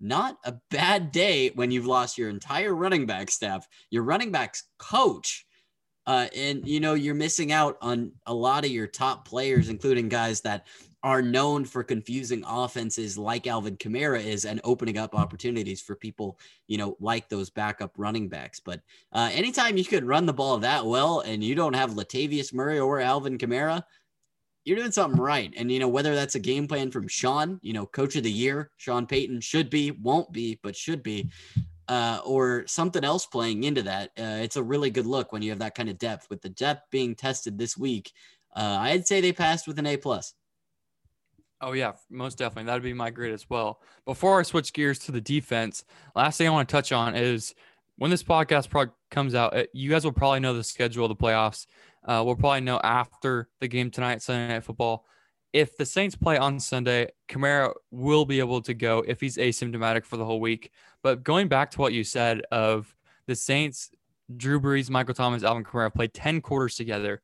Not 0.00 0.38
a 0.44 0.54
bad 0.70 1.12
day 1.12 1.50
when 1.54 1.70
you've 1.70 1.86
lost 1.86 2.16
your 2.16 2.30
entire 2.30 2.74
running 2.74 3.04
back 3.04 3.30
staff, 3.30 3.68
your 3.90 4.02
running 4.02 4.32
backs 4.32 4.64
coach, 4.78 5.46
uh, 6.06 6.28
and 6.34 6.66
you 6.66 6.80
know 6.80 6.94
you're 6.94 7.14
missing 7.14 7.52
out 7.52 7.76
on 7.82 8.12
a 8.26 8.32
lot 8.32 8.64
of 8.64 8.70
your 8.70 8.86
top 8.86 9.28
players, 9.28 9.68
including 9.68 10.08
guys 10.08 10.40
that 10.40 10.66
are 11.02 11.22
known 11.22 11.64
for 11.64 11.82
confusing 11.82 12.44
offenses 12.46 13.16
like 13.16 13.46
Alvin 13.46 13.76
Kamara 13.76 14.22
is 14.22 14.44
and 14.44 14.60
opening 14.64 14.98
up 14.98 15.14
opportunities 15.14 15.80
for 15.80 15.96
people, 15.96 16.38
you 16.66 16.76
know, 16.76 16.96
like 17.00 17.28
those 17.28 17.48
backup 17.48 17.92
running 17.96 18.28
backs. 18.28 18.60
But 18.60 18.80
uh, 19.12 19.30
anytime 19.32 19.78
you 19.78 19.84
could 19.84 20.04
run 20.04 20.26
the 20.26 20.32
ball 20.32 20.58
that 20.58 20.84
well 20.84 21.20
and 21.20 21.42
you 21.42 21.54
don't 21.54 21.74
have 21.74 21.92
Latavius 21.92 22.52
Murray 22.52 22.78
or 22.78 23.00
Alvin 23.00 23.38
Kamara, 23.38 23.82
you're 24.64 24.76
doing 24.76 24.92
something 24.92 25.20
right. 25.20 25.52
And, 25.56 25.70
you 25.72 25.78
know, 25.78 25.88
whether 25.88 26.14
that's 26.14 26.34
a 26.34 26.40
game 26.40 26.68
plan 26.68 26.90
from 26.90 27.08
Sean, 27.08 27.58
you 27.62 27.72
know, 27.72 27.86
coach 27.86 28.16
of 28.16 28.22
the 28.22 28.30
year, 28.30 28.70
Sean 28.76 29.06
Payton 29.06 29.40
should 29.40 29.70
be, 29.70 29.90
won't 29.90 30.32
be, 30.32 30.58
but 30.62 30.76
should 30.76 31.02
be, 31.02 31.30
uh, 31.88 32.20
or 32.24 32.64
something 32.66 33.02
else 33.02 33.26
playing 33.26 33.64
into 33.64 33.82
that. 33.82 34.10
Uh, 34.18 34.38
it's 34.42 34.56
a 34.56 34.62
really 34.62 34.90
good 34.90 35.06
look 35.06 35.32
when 35.32 35.42
you 35.42 35.50
have 35.50 35.58
that 35.60 35.74
kind 35.74 35.88
of 35.88 35.98
depth. 35.98 36.28
With 36.30 36.42
the 36.42 36.50
depth 36.50 36.90
being 36.90 37.14
tested 37.14 37.58
this 37.58 37.76
week, 37.76 38.12
uh, 38.54 38.78
I'd 38.80 39.06
say 39.06 39.20
they 39.20 39.32
passed 39.32 39.66
with 39.66 39.78
an 39.78 39.86
A 39.86 39.96
plus. 39.96 40.34
Oh 41.62 41.72
yeah, 41.72 41.92
most 42.08 42.38
definitely. 42.38 42.68
That'd 42.68 42.82
be 42.82 42.94
my 42.94 43.10
grade 43.10 43.34
as 43.34 43.50
well. 43.50 43.80
Before 44.06 44.40
I 44.40 44.44
switch 44.44 44.72
gears 44.72 44.98
to 45.00 45.12
the 45.12 45.20
defense, 45.20 45.84
last 46.16 46.38
thing 46.38 46.48
I 46.48 46.50
want 46.50 46.68
to 46.68 46.72
touch 46.72 46.90
on 46.90 47.14
is 47.14 47.54
when 47.96 48.10
this 48.10 48.22
podcast 48.22 48.90
comes 49.10 49.34
out, 49.34 49.54
you 49.74 49.90
guys 49.90 50.04
will 50.04 50.12
probably 50.12 50.40
know 50.40 50.54
the 50.54 50.64
schedule 50.64 51.04
of 51.04 51.10
the 51.10 51.16
playoffs. 51.16 51.66
Uh, 52.04 52.22
we'll 52.24 52.36
probably 52.36 52.60
know 52.60 52.80
after 52.82 53.48
the 53.60 53.68
game 53.68 53.90
tonight, 53.90 54.22
Sunday 54.22 54.48
Night 54.54 54.64
Football. 54.64 55.04
If 55.52 55.76
the 55.76 55.84
Saints 55.84 56.14
play 56.14 56.38
on 56.38 56.60
Sunday, 56.60 57.08
Kamara 57.28 57.72
will 57.90 58.24
be 58.24 58.38
able 58.38 58.62
to 58.62 58.74
go 58.74 59.04
if 59.06 59.20
he's 59.20 59.36
asymptomatic 59.36 60.04
for 60.04 60.16
the 60.16 60.24
whole 60.24 60.40
week. 60.40 60.70
But 61.02 61.24
going 61.24 61.48
back 61.48 61.72
to 61.72 61.80
what 61.80 61.92
you 61.92 62.04
said 62.04 62.42
of 62.52 62.94
the 63.26 63.34
Saints 63.34 63.90
Drew 64.36 64.60
Brees, 64.60 64.90
Michael 64.90 65.14
Thomas, 65.14 65.42
Alvin 65.42 65.64
Kamara 65.64 65.92
played 65.92 66.14
10 66.14 66.40
quarters 66.40 66.76
together. 66.76 67.22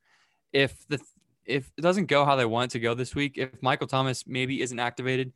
If 0.51 0.85
the 0.87 0.99
if 1.45 1.71
it 1.77 1.81
doesn't 1.81 2.07
go 2.07 2.25
how 2.25 2.35
they 2.35 2.45
want 2.45 2.71
it 2.71 2.73
to 2.73 2.79
go 2.81 2.93
this 2.93 3.15
week, 3.15 3.37
if 3.37 3.61
Michael 3.61 3.87
Thomas 3.87 4.25
maybe 4.27 4.61
isn't 4.61 4.79
activated, 4.79 5.31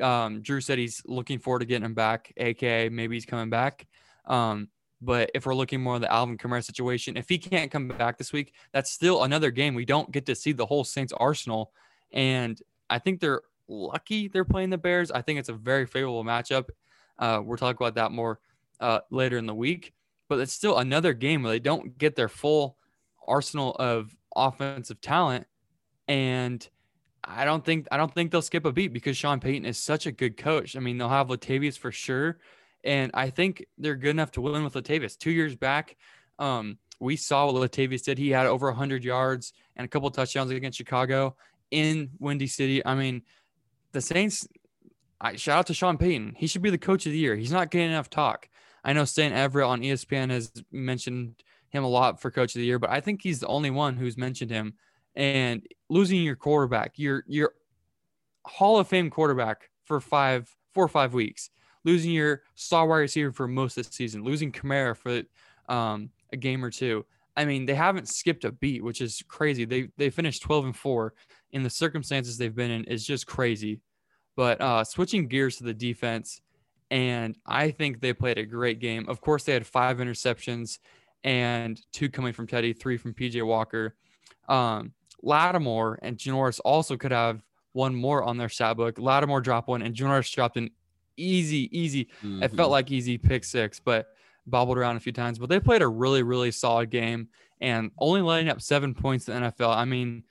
um, 0.00 0.42
Drew 0.42 0.60
said 0.60 0.78
he's 0.78 1.02
looking 1.06 1.38
forward 1.38 1.60
to 1.60 1.64
getting 1.64 1.84
him 1.84 1.94
back, 1.94 2.32
aka 2.36 2.88
maybe 2.88 3.14
he's 3.14 3.26
coming 3.26 3.50
back. 3.50 3.86
Um, 4.26 4.68
but 5.04 5.30
if 5.34 5.46
we're 5.46 5.54
looking 5.54 5.80
more 5.80 5.96
at 5.96 6.00
the 6.00 6.12
Alvin 6.12 6.38
Kamara 6.38 6.64
situation, 6.64 7.16
if 7.16 7.28
he 7.28 7.38
can't 7.38 7.70
come 7.70 7.88
back 7.88 8.18
this 8.18 8.32
week, 8.32 8.54
that's 8.72 8.90
still 8.90 9.24
another 9.24 9.50
game 9.50 9.74
we 9.74 9.84
don't 9.84 10.10
get 10.10 10.26
to 10.26 10.34
see 10.34 10.52
the 10.52 10.66
whole 10.66 10.84
Saints 10.84 11.12
arsenal. 11.12 11.72
And 12.12 12.60
I 12.88 12.98
think 12.98 13.20
they're 13.20 13.42
lucky 13.68 14.28
they're 14.28 14.44
playing 14.44 14.70
the 14.70 14.78
Bears. 14.78 15.10
I 15.10 15.22
think 15.22 15.38
it's 15.38 15.48
a 15.48 15.54
very 15.54 15.86
favorable 15.86 16.24
matchup. 16.24 16.68
Uh, 17.18 17.40
we'll 17.44 17.56
talk 17.56 17.76
about 17.76 17.94
that 17.94 18.12
more 18.12 18.40
uh, 18.80 19.00
later 19.10 19.38
in 19.38 19.46
the 19.46 19.54
week, 19.54 19.92
but 20.28 20.38
it's 20.40 20.52
still 20.52 20.78
another 20.78 21.12
game 21.12 21.42
where 21.42 21.52
they 21.52 21.60
don't 21.60 21.96
get 21.98 22.16
their 22.16 22.28
full 22.28 22.76
arsenal 23.26 23.72
of 23.76 24.14
offensive 24.34 25.00
talent. 25.00 25.46
And 26.08 26.66
I 27.22 27.44
don't 27.44 27.64
think 27.64 27.88
I 27.90 27.96
don't 27.96 28.12
think 28.12 28.30
they'll 28.30 28.42
skip 28.42 28.64
a 28.66 28.72
beat 28.72 28.92
because 28.92 29.16
Sean 29.16 29.40
Payton 29.40 29.64
is 29.64 29.78
such 29.78 30.06
a 30.06 30.12
good 30.12 30.36
coach. 30.36 30.76
I 30.76 30.80
mean, 30.80 30.98
they'll 30.98 31.08
have 31.08 31.28
Latavius 31.28 31.78
for 31.78 31.92
sure, 31.92 32.38
and 32.84 33.10
I 33.14 33.30
think 33.30 33.64
they're 33.78 33.96
good 33.96 34.10
enough 34.10 34.32
to 34.32 34.40
win 34.40 34.62
with 34.62 34.74
Latavius. 34.74 35.16
Two 35.16 35.30
years 35.30 35.56
back, 35.56 35.96
um, 36.38 36.78
we 37.00 37.16
saw 37.16 37.50
what 37.50 37.70
Latavius 37.70 38.04
did. 38.04 38.18
He 38.18 38.30
had 38.30 38.46
over 38.46 38.66
100 38.68 39.04
yards 39.04 39.52
and 39.76 39.84
a 39.84 39.88
couple 39.88 40.10
touchdowns 40.10 40.50
against 40.50 40.78
Chicago 40.78 41.36
in 41.70 42.10
Windy 42.18 42.46
City. 42.46 42.84
I 42.84 42.94
mean, 42.94 43.22
the 43.92 44.00
Saints. 44.00 44.46
I 45.20 45.36
shout 45.36 45.58
out 45.58 45.66
to 45.68 45.74
Sean 45.74 45.96
Payton. 45.96 46.34
He 46.36 46.46
should 46.46 46.60
be 46.60 46.70
the 46.70 46.78
coach 46.78 47.06
of 47.06 47.12
the 47.12 47.18
year. 47.18 47.34
He's 47.36 47.52
not 47.52 47.70
getting 47.70 47.88
enough 47.88 48.10
talk. 48.10 48.48
I 48.84 48.92
know 48.92 49.06
Stan 49.06 49.32
Verrett 49.32 49.68
on 49.68 49.80
ESPN 49.80 50.30
has 50.30 50.52
mentioned 50.70 51.42
him 51.70 51.84
a 51.84 51.88
lot 51.88 52.20
for 52.20 52.30
coach 52.30 52.54
of 52.54 52.60
the 52.60 52.66
year, 52.66 52.78
but 52.78 52.90
I 52.90 53.00
think 53.00 53.22
he's 53.22 53.40
the 53.40 53.46
only 53.46 53.70
one 53.70 53.96
who's 53.96 54.18
mentioned 54.18 54.50
him. 54.50 54.74
And 55.16 55.66
losing 55.88 56.22
your 56.22 56.36
quarterback, 56.36 56.98
your 56.98 57.24
your 57.26 57.54
Hall 58.44 58.78
of 58.78 58.88
Fame 58.88 59.08
quarterback 59.08 59.70
for 59.84 60.00
five, 60.00 60.54
four 60.74 60.84
or 60.84 60.88
five 60.88 61.14
weeks, 61.14 61.50
losing 61.84 62.10
your 62.10 62.42
star 62.54 62.86
wide 62.86 62.98
receiver 62.98 63.32
for 63.32 63.46
most 63.48 63.78
of 63.78 63.86
the 63.86 63.92
season, 63.92 64.24
losing 64.24 64.52
Kamara 64.52 64.96
for 64.96 65.22
um, 65.72 66.10
a 66.32 66.36
game 66.36 66.64
or 66.64 66.70
two. 66.70 67.04
I 67.36 67.44
mean, 67.44 67.66
they 67.66 67.74
haven't 67.74 68.08
skipped 68.08 68.44
a 68.44 68.52
beat, 68.52 68.82
which 68.82 69.00
is 69.00 69.22
crazy. 69.26 69.64
They 69.64 69.88
they 69.96 70.10
finished 70.10 70.42
12 70.42 70.66
and 70.66 70.76
4 70.76 71.14
in 71.52 71.62
the 71.62 71.70
circumstances 71.70 72.36
they've 72.36 72.54
been 72.54 72.70
in 72.70 72.84
is 72.84 73.06
just 73.06 73.26
crazy. 73.26 73.80
But 74.36 74.60
uh, 74.60 74.84
switching 74.84 75.28
gears 75.28 75.56
to 75.56 75.64
the 75.64 75.74
defense, 75.74 76.40
and 76.90 77.36
I 77.46 77.70
think 77.70 78.00
they 78.00 78.12
played 78.12 78.38
a 78.38 78.44
great 78.44 78.80
game. 78.80 79.08
Of 79.08 79.20
course, 79.20 79.44
they 79.44 79.52
had 79.52 79.66
five 79.66 79.98
interceptions 79.98 80.78
and 81.22 81.80
two 81.92 82.08
coming 82.08 82.32
from 82.32 82.46
Teddy, 82.46 82.72
three 82.72 82.96
from 82.96 83.14
PJ 83.14 83.44
Walker. 83.44 83.96
Um, 84.48 84.92
Lattimore 85.22 85.98
and 86.02 86.18
Janoris 86.18 86.60
also 86.64 86.96
could 86.96 87.12
have 87.12 87.42
one 87.72 87.94
more 87.94 88.22
on 88.22 88.36
their 88.36 88.48
stat 88.48 88.76
book. 88.76 88.98
Lattimore 88.98 89.40
dropped 89.40 89.68
one, 89.68 89.82
and 89.82 89.94
Janoris 89.94 90.32
dropped 90.32 90.56
an 90.56 90.70
easy, 91.16 91.68
easy. 91.76 92.06
Mm-hmm. 92.22 92.42
It 92.42 92.52
felt 92.52 92.70
like 92.70 92.90
easy 92.90 93.18
pick 93.18 93.44
six, 93.44 93.80
but 93.80 94.08
bobbled 94.46 94.78
around 94.78 94.96
a 94.96 95.00
few 95.00 95.12
times. 95.12 95.38
But 95.38 95.48
they 95.48 95.60
played 95.60 95.82
a 95.82 95.88
really, 95.88 96.22
really 96.22 96.50
solid 96.50 96.90
game, 96.90 97.28
and 97.60 97.90
only 97.98 98.20
letting 98.20 98.48
up 98.48 98.60
seven 98.60 98.94
points 98.94 99.28
in 99.28 99.40
the 99.40 99.50
NFL. 99.50 99.74
I 99.74 99.84
mean, 99.84 100.24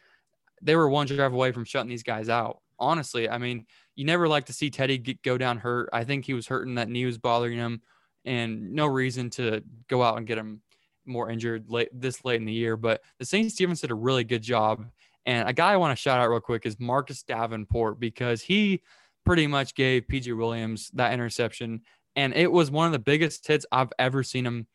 they 0.61 0.75
were 0.75 0.89
one 0.89 1.07
drive 1.07 1.33
away 1.33 1.51
from 1.51 1.65
shutting 1.65 1.89
these 1.89 2.03
guys 2.03 2.29
out. 2.29 2.59
Honestly, 2.79 3.29
I 3.29 3.37
mean, 3.37 3.65
you 3.95 4.05
never 4.05 4.27
like 4.27 4.45
to 4.45 4.53
see 4.53 4.69
Teddy 4.69 4.97
get, 4.97 5.21
go 5.21 5.37
down 5.37 5.57
hurt. 5.57 5.89
I 5.93 6.03
think 6.03 6.25
he 6.25 6.33
was 6.33 6.47
hurting 6.47 6.75
that 6.75 6.89
knee 6.89 7.05
was 7.05 7.17
bothering 7.17 7.57
him, 7.57 7.81
and 8.25 8.73
no 8.73 8.85
reason 8.85 9.29
to 9.31 9.63
go 9.87 10.01
out 10.03 10.17
and 10.17 10.27
get 10.27 10.37
him 10.37 10.61
more 11.05 11.29
injured 11.29 11.69
late 11.69 11.89
this 11.93 12.23
late 12.23 12.39
in 12.39 12.45
the 12.45 12.53
year. 12.53 12.77
But 12.77 13.01
the 13.19 13.25
Saints 13.25 13.55
defense 13.55 13.81
did 13.81 13.91
a 13.91 13.95
really 13.95 14.23
good 14.23 14.41
job. 14.41 14.85
And 15.25 15.47
a 15.47 15.53
guy 15.53 15.71
I 15.71 15.77
want 15.77 15.97
to 15.97 16.01
shout 16.01 16.19
out 16.19 16.29
real 16.29 16.41
quick 16.41 16.65
is 16.65 16.79
Marcus 16.79 17.23
Davenport 17.23 17.99
because 17.99 18.41
he 18.41 18.81
pretty 19.25 19.47
much 19.47 19.75
gave 19.75 20.07
PJ 20.07 20.35
Williams 20.35 20.89
that 20.93 21.13
interception. 21.13 21.81
And 22.15 22.33
it 22.33 22.51
was 22.51 22.69
one 22.69 22.85
of 22.85 22.91
the 22.91 22.99
biggest 22.99 23.47
hits 23.47 23.65
I've 23.71 23.91
ever 23.97 24.23
seen 24.23 24.45
him 24.45 24.67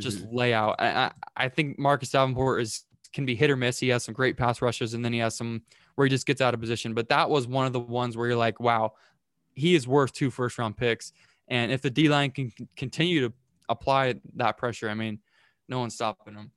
just 0.00 0.24
lay 0.32 0.54
out. 0.54 0.76
I, 0.80 1.12
I 1.36 1.48
think 1.48 1.78
Marcus 1.78 2.10
Davenport 2.10 2.62
is 2.62 2.84
can 3.12 3.24
be 3.24 3.34
hit 3.34 3.50
or 3.50 3.56
miss. 3.56 3.78
He 3.78 3.88
has 3.88 4.04
some 4.04 4.14
great 4.14 4.36
pass 4.36 4.60
rushes 4.60 4.94
and 4.94 5.04
then 5.04 5.12
he 5.12 5.18
has 5.18 5.36
some 5.36 5.62
where 5.94 6.06
he 6.06 6.10
just 6.10 6.26
gets 6.26 6.40
out 6.40 6.54
of 6.54 6.60
position. 6.60 6.94
But 6.94 7.08
that 7.08 7.28
was 7.30 7.46
one 7.46 7.66
of 7.66 7.72
the 7.72 7.80
ones 7.80 8.16
where 8.16 8.28
you're 8.28 8.36
like, 8.36 8.60
wow, 8.60 8.92
he 9.54 9.74
is 9.74 9.88
worth 9.88 10.12
two 10.12 10.30
first 10.30 10.58
round 10.58 10.76
picks. 10.76 11.12
And 11.48 11.72
if 11.72 11.82
the 11.82 11.90
D 11.90 12.08
line 12.08 12.30
can 12.30 12.52
continue 12.76 13.26
to 13.26 13.32
apply 13.68 14.20
that 14.36 14.56
pressure, 14.58 14.88
I 14.88 14.94
mean, 14.94 15.18
no 15.68 15.80
one's 15.80 15.94
stopping 15.94 16.34
him. 16.34 16.52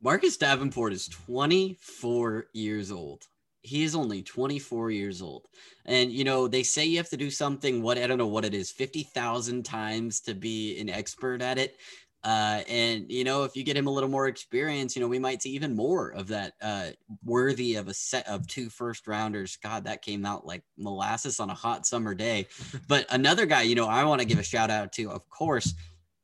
Marcus 0.00 0.36
Davenport 0.36 0.92
is 0.92 1.08
24 1.08 2.46
years 2.52 2.90
old. 2.90 3.26
He 3.62 3.84
is 3.84 3.94
only 3.94 4.22
24 4.22 4.90
years 4.90 5.22
old. 5.22 5.46
And, 5.84 6.12
you 6.12 6.24
know, 6.24 6.48
they 6.48 6.62
say 6.62 6.84
you 6.84 6.96
have 6.98 7.08
to 7.10 7.16
do 7.16 7.30
something, 7.30 7.82
what 7.82 7.98
I 7.98 8.06
don't 8.06 8.18
know 8.18 8.26
what 8.26 8.44
it 8.44 8.54
is, 8.54 8.70
50,000 8.70 9.64
times 9.64 10.20
to 10.22 10.34
be 10.34 10.78
an 10.80 10.90
expert 10.90 11.42
at 11.42 11.58
it. 11.58 11.76
Uh, 12.24 12.62
and, 12.68 13.10
you 13.10 13.24
know, 13.24 13.42
if 13.42 13.56
you 13.56 13.64
get 13.64 13.76
him 13.76 13.88
a 13.88 13.90
little 13.90 14.08
more 14.08 14.28
experience, 14.28 14.94
you 14.94 15.02
know, 15.02 15.08
we 15.08 15.18
might 15.18 15.42
see 15.42 15.50
even 15.50 15.74
more 15.74 16.10
of 16.10 16.28
that 16.28 16.54
uh, 16.62 16.90
worthy 17.24 17.74
of 17.74 17.88
a 17.88 17.94
set 17.94 18.26
of 18.28 18.46
two 18.46 18.70
first 18.70 19.08
rounders. 19.08 19.56
God, 19.56 19.84
that 19.84 20.02
came 20.02 20.24
out 20.24 20.46
like 20.46 20.62
molasses 20.78 21.40
on 21.40 21.50
a 21.50 21.54
hot 21.54 21.84
summer 21.84 22.14
day. 22.14 22.46
but 22.88 23.06
another 23.10 23.44
guy, 23.44 23.62
you 23.62 23.74
know, 23.74 23.88
I 23.88 24.04
want 24.04 24.20
to 24.20 24.26
give 24.26 24.38
a 24.38 24.44
shout 24.44 24.70
out 24.70 24.92
to, 24.92 25.10
of 25.10 25.28
course, 25.30 25.74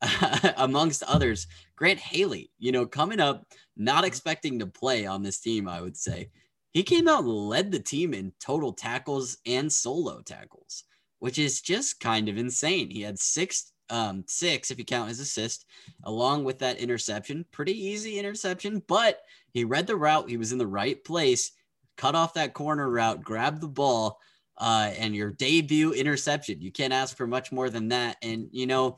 amongst 0.57 1.03
others, 1.03 1.47
Grant 1.75 1.99
Haley, 1.99 2.49
you 2.59 2.71
know, 2.71 2.85
coming 2.85 3.19
up, 3.19 3.45
not 3.75 4.05
expecting 4.05 4.59
to 4.59 4.67
play 4.67 5.05
on 5.05 5.21
this 5.21 5.39
team, 5.39 5.67
I 5.67 5.81
would 5.81 5.97
say. 5.97 6.29
He 6.71 6.83
came 6.83 7.07
out 7.07 7.23
and 7.23 7.29
led 7.29 7.71
the 7.71 7.79
team 7.79 8.13
in 8.13 8.33
total 8.39 8.73
tackles 8.73 9.37
and 9.45 9.71
solo 9.71 10.21
tackles, 10.21 10.83
which 11.19 11.39
is 11.39 11.61
just 11.61 11.99
kind 11.99 12.29
of 12.29 12.37
insane. 12.37 12.89
He 12.89 13.01
had 13.01 13.17
six, 13.17 13.71
um, 13.89 14.23
six 14.27 14.69
if 14.69 14.77
you 14.77 14.85
count 14.85 15.09
his 15.09 15.19
assist, 15.19 15.65
along 16.03 16.43
with 16.43 16.59
that 16.59 16.77
interception. 16.77 17.45
Pretty 17.51 17.73
easy 17.73 18.19
interception, 18.19 18.83
but 18.87 19.21
he 19.51 19.63
read 19.63 19.87
the 19.87 19.95
route. 19.95 20.29
He 20.29 20.37
was 20.37 20.51
in 20.51 20.59
the 20.59 20.67
right 20.67 21.03
place, 21.03 21.51
cut 21.97 22.15
off 22.15 22.35
that 22.35 22.53
corner 22.53 22.89
route, 22.89 23.23
grabbed 23.23 23.61
the 23.61 23.67
ball, 23.67 24.19
uh, 24.59 24.91
and 24.97 25.15
your 25.15 25.31
debut 25.31 25.93
interception. 25.93 26.61
You 26.61 26.71
can't 26.71 26.93
ask 26.93 27.17
for 27.17 27.25
much 27.25 27.51
more 27.51 27.69
than 27.69 27.87
that. 27.89 28.17
And 28.21 28.47
you 28.51 28.67
know, 28.67 28.97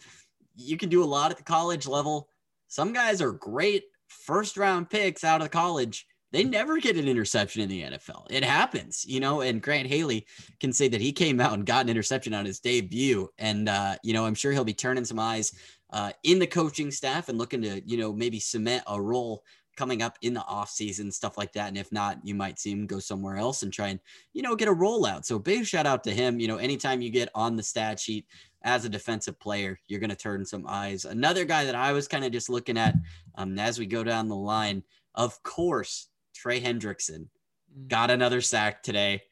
you 0.56 0.76
can 0.76 0.90
do 0.90 1.04
a 1.04 1.06
lot 1.06 1.32
at 1.32 1.38
the 1.38 1.44
college 1.44 1.88
level. 1.88 2.28
Some 2.68 2.92
guys 2.94 3.22
are 3.22 3.32
great 3.32 3.84
first 4.08 4.58
round 4.58 4.90
picks 4.90 5.24
out 5.24 5.42
of 5.42 5.52
college. 5.52 6.06
They 6.32 6.44
never 6.44 6.78
get 6.78 6.98
an 6.98 7.08
interception 7.08 7.62
in 7.62 7.70
the 7.70 7.82
NFL. 7.84 8.28
It 8.30 8.44
happens, 8.44 9.06
you 9.06 9.20
know. 9.20 9.42
And 9.42 9.62
Grant 9.62 9.88
Haley 9.88 10.26
can 10.60 10.72
say 10.72 10.88
that 10.88 11.02
he 11.02 11.12
came 11.12 11.40
out 11.42 11.54
and 11.54 11.66
got 11.66 11.86
an 11.86 11.90
interception 11.90 12.34
on 12.34 12.46
his 12.46 12.60
debut. 12.60 13.30
And, 13.38 13.68
uh, 13.68 13.96
you 14.04 14.14
know, 14.14 14.26
I'm 14.26 14.36
sure 14.36 14.52
he'll 14.52 14.64
be 14.64 14.74
turning 14.74 15.06
some 15.06 15.20
eyes 15.20 15.54
uh, 15.92 16.12
in 16.24 16.40
the 16.40 16.48
coaching 16.48 16.92
staff 16.92 17.28
and 17.28 17.38
looking 17.38 17.62
to, 17.64 17.82
you 17.86 17.98
know, 17.98 18.14
maybe 18.14 18.40
cement 18.40 18.84
a 18.88 19.02
role 19.02 19.44
coming 19.76 20.02
up 20.02 20.18
in 20.22 20.34
the 20.34 20.42
offseason, 20.42 21.12
stuff 21.12 21.38
like 21.38 21.54
that. 21.54 21.70
And 21.70 21.78
if 21.78 21.92
not, 21.92 22.20
you 22.24 22.36
might 22.36 22.60
see 22.60 22.72
him 22.72 22.86
go 22.86 23.00
somewhere 23.00 23.38
else 23.38 23.64
and 23.64 23.74
try 23.74 23.88
and, 23.88 24.00
you 24.34 24.42
know, 24.42 24.56
get 24.56 24.68
a 24.68 24.74
rollout. 24.74 25.26
So 25.26 25.40
big 25.40 25.66
shout 25.66 25.86
out 25.86 26.04
to 26.06 26.12
him. 26.12 26.40
You 26.40 26.48
know, 26.48 26.58
anytime 26.58 27.02
you 27.02 27.10
get 27.10 27.30
on 27.36 27.56
the 27.56 27.64
stat 27.64 28.00
sheet, 28.00 28.26
as 28.64 28.86
a 28.86 28.90
defensive 28.90 29.40
player, 29.40 29.80
you're 29.88 30.00
going 30.00 30.12
to 30.12 30.16
turn 30.16 30.46
some 30.46 30.66
eyes. 30.68 31.06
Another 31.06 31.46
guy 31.46 31.66
that 31.66 31.76
I 31.76 31.94
was 31.94 32.08
kind 32.08 32.24
of 32.24 32.32
just 32.32 32.50
looking 32.50 32.78
at 32.78 32.96
um, 33.36 33.58
as 33.58 33.80
we 33.80 33.86
go 33.86 34.04
down 34.04 34.28
the 34.28 34.36
line, 34.36 34.84
of 35.16 35.42
course, 35.44 36.08
Trey 36.34 36.62
Hendrickson 36.62 37.28
mm. 37.76 37.88
got 37.88 38.12
another 38.12 38.42
sack 38.42 38.84
today. 38.84 39.24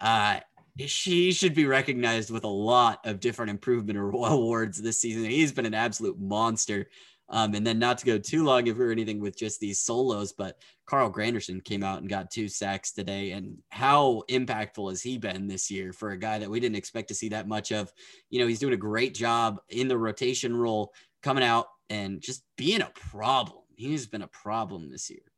Uh, 0.00 0.40
she 0.86 1.32
should 1.32 1.54
be 1.54 1.66
recognized 1.66 2.30
with 2.30 2.44
a 2.44 2.48
lot 2.48 3.04
of 3.04 3.20
different 3.20 3.50
improvement 3.50 3.98
awards 4.14 4.80
this 4.80 5.00
season. 5.00 5.24
He's 5.24 5.52
been 5.52 5.66
an 5.66 5.74
absolute 5.74 6.18
monster. 6.18 6.88
Um, 7.28 7.54
and 7.54 7.66
then 7.66 7.78
not 7.78 7.96
to 7.98 8.06
go 8.06 8.18
too 8.18 8.44
long 8.44 8.66
if 8.66 8.76
we're 8.76 8.92
anything 8.92 9.18
with 9.18 9.38
just 9.38 9.58
these 9.58 9.80
solos, 9.80 10.32
but 10.32 10.58
Carl 10.84 11.10
Granderson 11.10 11.64
came 11.64 11.82
out 11.82 12.00
and 12.00 12.08
got 12.08 12.30
two 12.30 12.46
sacks 12.46 12.92
today. 12.92 13.30
And 13.30 13.56
how 13.70 14.22
impactful 14.28 14.90
has 14.90 15.00
he 15.00 15.16
been 15.16 15.46
this 15.46 15.70
year 15.70 15.94
for 15.94 16.10
a 16.10 16.18
guy 16.18 16.38
that 16.38 16.50
we 16.50 16.60
didn't 16.60 16.76
expect 16.76 17.08
to 17.08 17.14
see 17.14 17.30
that 17.30 17.48
much 17.48 17.72
of? 17.72 17.90
You 18.28 18.40
know, 18.40 18.46
he's 18.46 18.58
doing 18.58 18.74
a 18.74 18.78
great 18.78 19.14
job 19.14 19.60
in 19.70 19.88
the 19.88 19.96
rotation 19.96 20.54
role, 20.54 20.92
coming 21.22 21.44
out 21.44 21.68
and 21.88 22.20
just 22.20 22.44
being 22.58 22.82
a 22.82 22.92
problem. 22.94 23.62
He's 23.76 24.06
been 24.06 24.22
a 24.22 24.28
problem 24.28 24.90
this 24.90 25.08
year. 25.08 25.31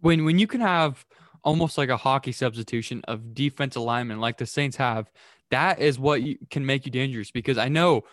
When 0.00 0.24
when 0.24 0.38
you 0.38 0.46
can 0.46 0.60
have 0.60 1.04
almost 1.42 1.78
like 1.78 1.88
a 1.88 1.96
hockey 1.96 2.32
substitution 2.32 3.02
of 3.08 3.34
defensive 3.34 3.82
linemen 3.82 4.20
like 4.20 4.38
the 4.38 4.46
Saints 4.46 4.76
have, 4.76 5.10
that 5.50 5.80
is 5.80 5.98
what 5.98 6.22
you, 6.22 6.38
can 6.50 6.64
make 6.64 6.86
you 6.86 6.92
dangerous 6.92 7.30
because 7.30 7.58
I 7.58 7.68
know 7.68 8.04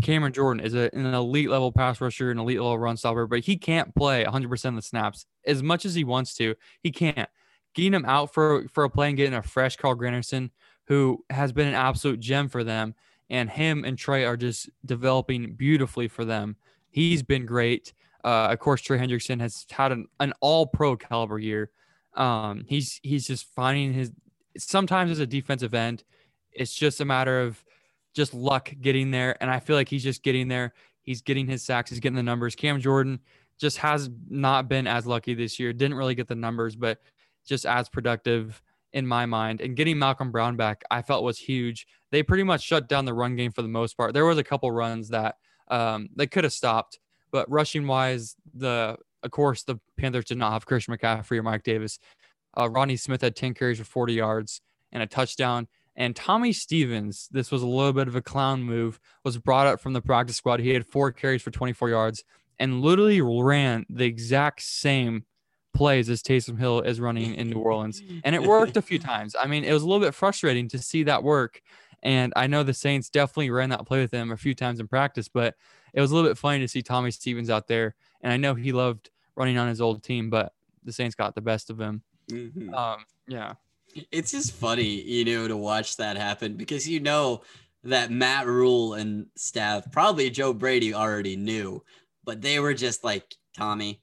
Cameron 0.00 0.32
Jordan 0.32 0.64
is 0.64 0.74
a, 0.74 0.90
an 0.94 1.06
elite 1.06 1.50
level 1.50 1.70
pass 1.70 2.00
rusher, 2.00 2.30
an 2.30 2.38
elite 2.38 2.60
level 2.60 2.78
run 2.78 2.96
stopper, 2.96 3.26
but 3.26 3.40
he 3.40 3.56
can't 3.56 3.94
play 3.94 4.24
100% 4.24 4.64
of 4.64 4.76
the 4.76 4.82
snaps 4.82 5.26
as 5.46 5.62
much 5.62 5.84
as 5.84 5.94
he 5.94 6.04
wants 6.04 6.34
to. 6.36 6.54
He 6.82 6.90
can't. 6.90 7.28
Getting 7.74 7.94
him 7.94 8.04
out 8.04 8.34
for 8.34 8.66
for 8.68 8.84
a 8.84 8.90
play 8.90 9.08
and 9.08 9.16
getting 9.16 9.34
a 9.34 9.42
fresh 9.42 9.76
Carl 9.76 9.96
Granderson, 9.96 10.50
who 10.88 11.24
has 11.30 11.52
been 11.52 11.68
an 11.68 11.74
absolute 11.74 12.20
gem 12.20 12.48
for 12.50 12.62
them, 12.62 12.94
and 13.30 13.48
him 13.48 13.84
and 13.84 13.96
Trey 13.96 14.26
are 14.26 14.36
just 14.36 14.68
developing 14.84 15.54
beautifully 15.54 16.06
for 16.06 16.26
them. 16.26 16.56
He's 16.90 17.22
been 17.22 17.46
great. 17.46 17.94
Uh, 18.24 18.48
of 18.50 18.58
course, 18.58 18.80
Trey 18.80 18.98
Hendrickson 18.98 19.40
has 19.40 19.66
had 19.70 19.92
an, 19.92 20.06
an 20.20 20.32
all 20.40 20.66
pro 20.66 20.96
caliber 20.96 21.38
year. 21.38 21.70
Um, 22.14 22.64
he's 22.68 23.00
he's 23.02 23.26
just 23.26 23.46
finding 23.54 23.92
his 23.92 24.12
sometimes 24.58 25.10
as 25.10 25.18
a 25.18 25.26
defensive 25.26 25.74
end, 25.74 26.04
it's 26.52 26.74
just 26.74 27.00
a 27.00 27.04
matter 27.04 27.40
of 27.40 27.62
just 28.14 28.34
luck 28.34 28.72
getting 28.80 29.10
there. 29.10 29.36
And 29.40 29.50
I 29.50 29.60
feel 29.60 29.76
like 29.76 29.88
he's 29.88 30.02
just 30.02 30.22
getting 30.22 30.48
there. 30.48 30.74
He's 31.02 31.22
getting 31.22 31.46
his 31.46 31.62
sacks, 31.62 31.90
he's 31.90 32.00
getting 32.00 32.16
the 32.16 32.22
numbers. 32.22 32.54
Cam 32.54 32.80
Jordan 32.80 33.20
just 33.58 33.78
has 33.78 34.10
not 34.28 34.68
been 34.68 34.86
as 34.86 35.06
lucky 35.06 35.34
this 35.34 35.58
year. 35.58 35.72
Didn't 35.72 35.96
really 35.96 36.14
get 36.14 36.28
the 36.28 36.34
numbers, 36.34 36.76
but 36.76 36.98
just 37.46 37.66
as 37.66 37.88
productive 37.88 38.62
in 38.92 39.06
my 39.06 39.26
mind. 39.26 39.60
And 39.60 39.76
getting 39.76 39.96
Malcom 39.96 40.30
Brown 40.30 40.56
back, 40.56 40.82
I 40.90 41.02
felt 41.02 41.24
was 41.24 41.38
huge. 41.38 41.86
They 42.10 42.22
pretty 42.22 42.44
much 42.44 42.62
shut 42.62 42.88
down 42.88 43.04
the 43.04 43.14
run 43.14 43.36
game 43.36 43.52
for 43.52 43.62
the 43.62 43.68
most 43.68 43.96
part. 43.96 44.14
There 44.14 44.26
was 44.26 44.38
a 44.38 44.44
couple 44.44 44.70
runs 44.70 45.08
that 45.08 45.36
um, 45.68 46.08
they 46.14 46.26
could 46.26 46.44
have 46.44 46.52
stopped, 46.52 46.98
but 47.32 47.50
rushing 47.50 47.86
wise, 47.86 48.36
the 48.54 48.96
of 49.22 49.30
course 49.30 49.64
the 49.64 49.76
Panthers 49.96 50.26
did 50.26 50.38
not 50.38 50.52
have 50.52 50.66
Christian 50.66 50.96
McCaffrey 50.96 51.38
or 51.38 51.42
Mike 51.42 51.62
Davis. 51.64 51.98
Uh, 52.58 52.68
Rodney 52.68 52.96
Smith 52.96 53.22
had 53.22 53.34
10 53.34 53.54
carries 53.54 53.78
for 53.78 53.84
40 53.84 54.12
yards 54.12 54.60
and 54.92 55.02
a 55.02 55.06
touchdown. 55.06 55.68
And 55.96 56.16
Tommy 56.16 56.52
Stevens, 56.52 57.28
this 57.30 57.50
was 57.50 57.62
a 57.62 57.66
little 57.66 57.92
bit 57.92 58.08
of 58.08 58.16
a 58.16 58.22
clown 58.22 58.62
move, 58.62 58.98
was 59.24 59.38
brought 59.38 59.66
up 59.66 59.80
from 59.80 59.92
the 59.92 60.00
practice 60.00 60.36
squad. 60.36 60.60
He 60.60 60.70
had 60.70 60.86
four 60.86 61.12
carries 61.12 61.42
for 61.42 61.50
24 61.50 61.90
yards 61.90 62.24
and 62.58 62.82
literally 62.82 63.20
ran 63.20 63.86
the 63.88 64.04
exact 64.04 64.62
same 64.62 65.24
plays 65.74 66.10
as 66.10 66.22
Taysom 66.22 66.58
Hill 66.58 66.80
is 66.82 67.00
running 67.00 67.34
in 67.34 67.48
New 67.50 67.58
Orleans. 67.58 68.02
And 68.24 68.34
it 68.34 68.42
worked 68.42 68.76
a 68.76 68.82
few 68.82 68.98
times. 69.00 69.34
I 69.38 69.46
mean, 69.46 69.64
it 69.64 69.72
was 69.72 69.82
a 69.82 69.86
little 69.86 70.04
bit 70.04 70.14
frustrating 70.14 70.68
to 70.68 70.78
see 70.78 71.02
that 71.04 71.22
work. 71.22 71.60
And 72.02 72.32
I 72.34 72.46
know 72.46 72.62
the 72.62 72.74
Saints 72.74 73.08
definitely 73.08 73.50
ran 73.50 73.70
that 73.70 73.86
play 73.86 74.00
with 74.00 74.12
him 74.12 74.32
a 74.32 74.36
few 74.36 74.54
times 74.54 74.80
in 74.80 74.88
practice, 74.88 75.28
but 75.28 75.54
it 75.94 76.00
was 76.00 76.10
a 76.10 76.14
little 76.14 76.28
bit 76.28 76.38
funny 76.38 76.58
to 76.60 76.68
see 76.68 76.82
Tommy 76.82 77.10
Stevens 77.10 77.50
out 77.50 77.68
there. 77.68 77.94
And 78.22 78.32
I 78.32 78.36
know 78.36 78.54
he 78.54 78.72
loved 78.72 79.10
running 79.36 79.58
on 79.58 79.68
his 79.68 79.80
old 79.80 80.02
team, 80.02 80.30
but 80.30 80.52
the 80.84 80.92
Saints 80.92 81.14
got 81.14 81.34
the 81.34 81.40
best 81.40 81.70
of 81.70 81.80
him. 81.80 82.02
Mm-hmm. 82.30 82.74
Um, 82.74 83.04
yeah. 83.28 83.54
It's 84.10 84.32
just 84.32 84.52
funny, 84.52 85.02
you 85.02 85.24
know, 85.24 85.48
to 85.48 85.56
watch 85.56 85.96
that 85.98 86.16
happen 86.16 86.54
because 86.54 86.88
you 86.88 87.00
know 87.00 87.42
that 87.84 88.10
Matt 88.10 88.46
Rhule 88.46 88.94
and 88.94 89.26
staff, 89.36 89.90
probably 89.92 90.30
Joe 90.30 90.52
Brady 90.52 90.94
already 90.94 91.36
knew, 91.36 91.82
but 92.24 92.40
they 92.40 92.58
were 92.58 92.74
just 92.74 93.04
like, 93.04 93.36
Tommy, 93.56 94.00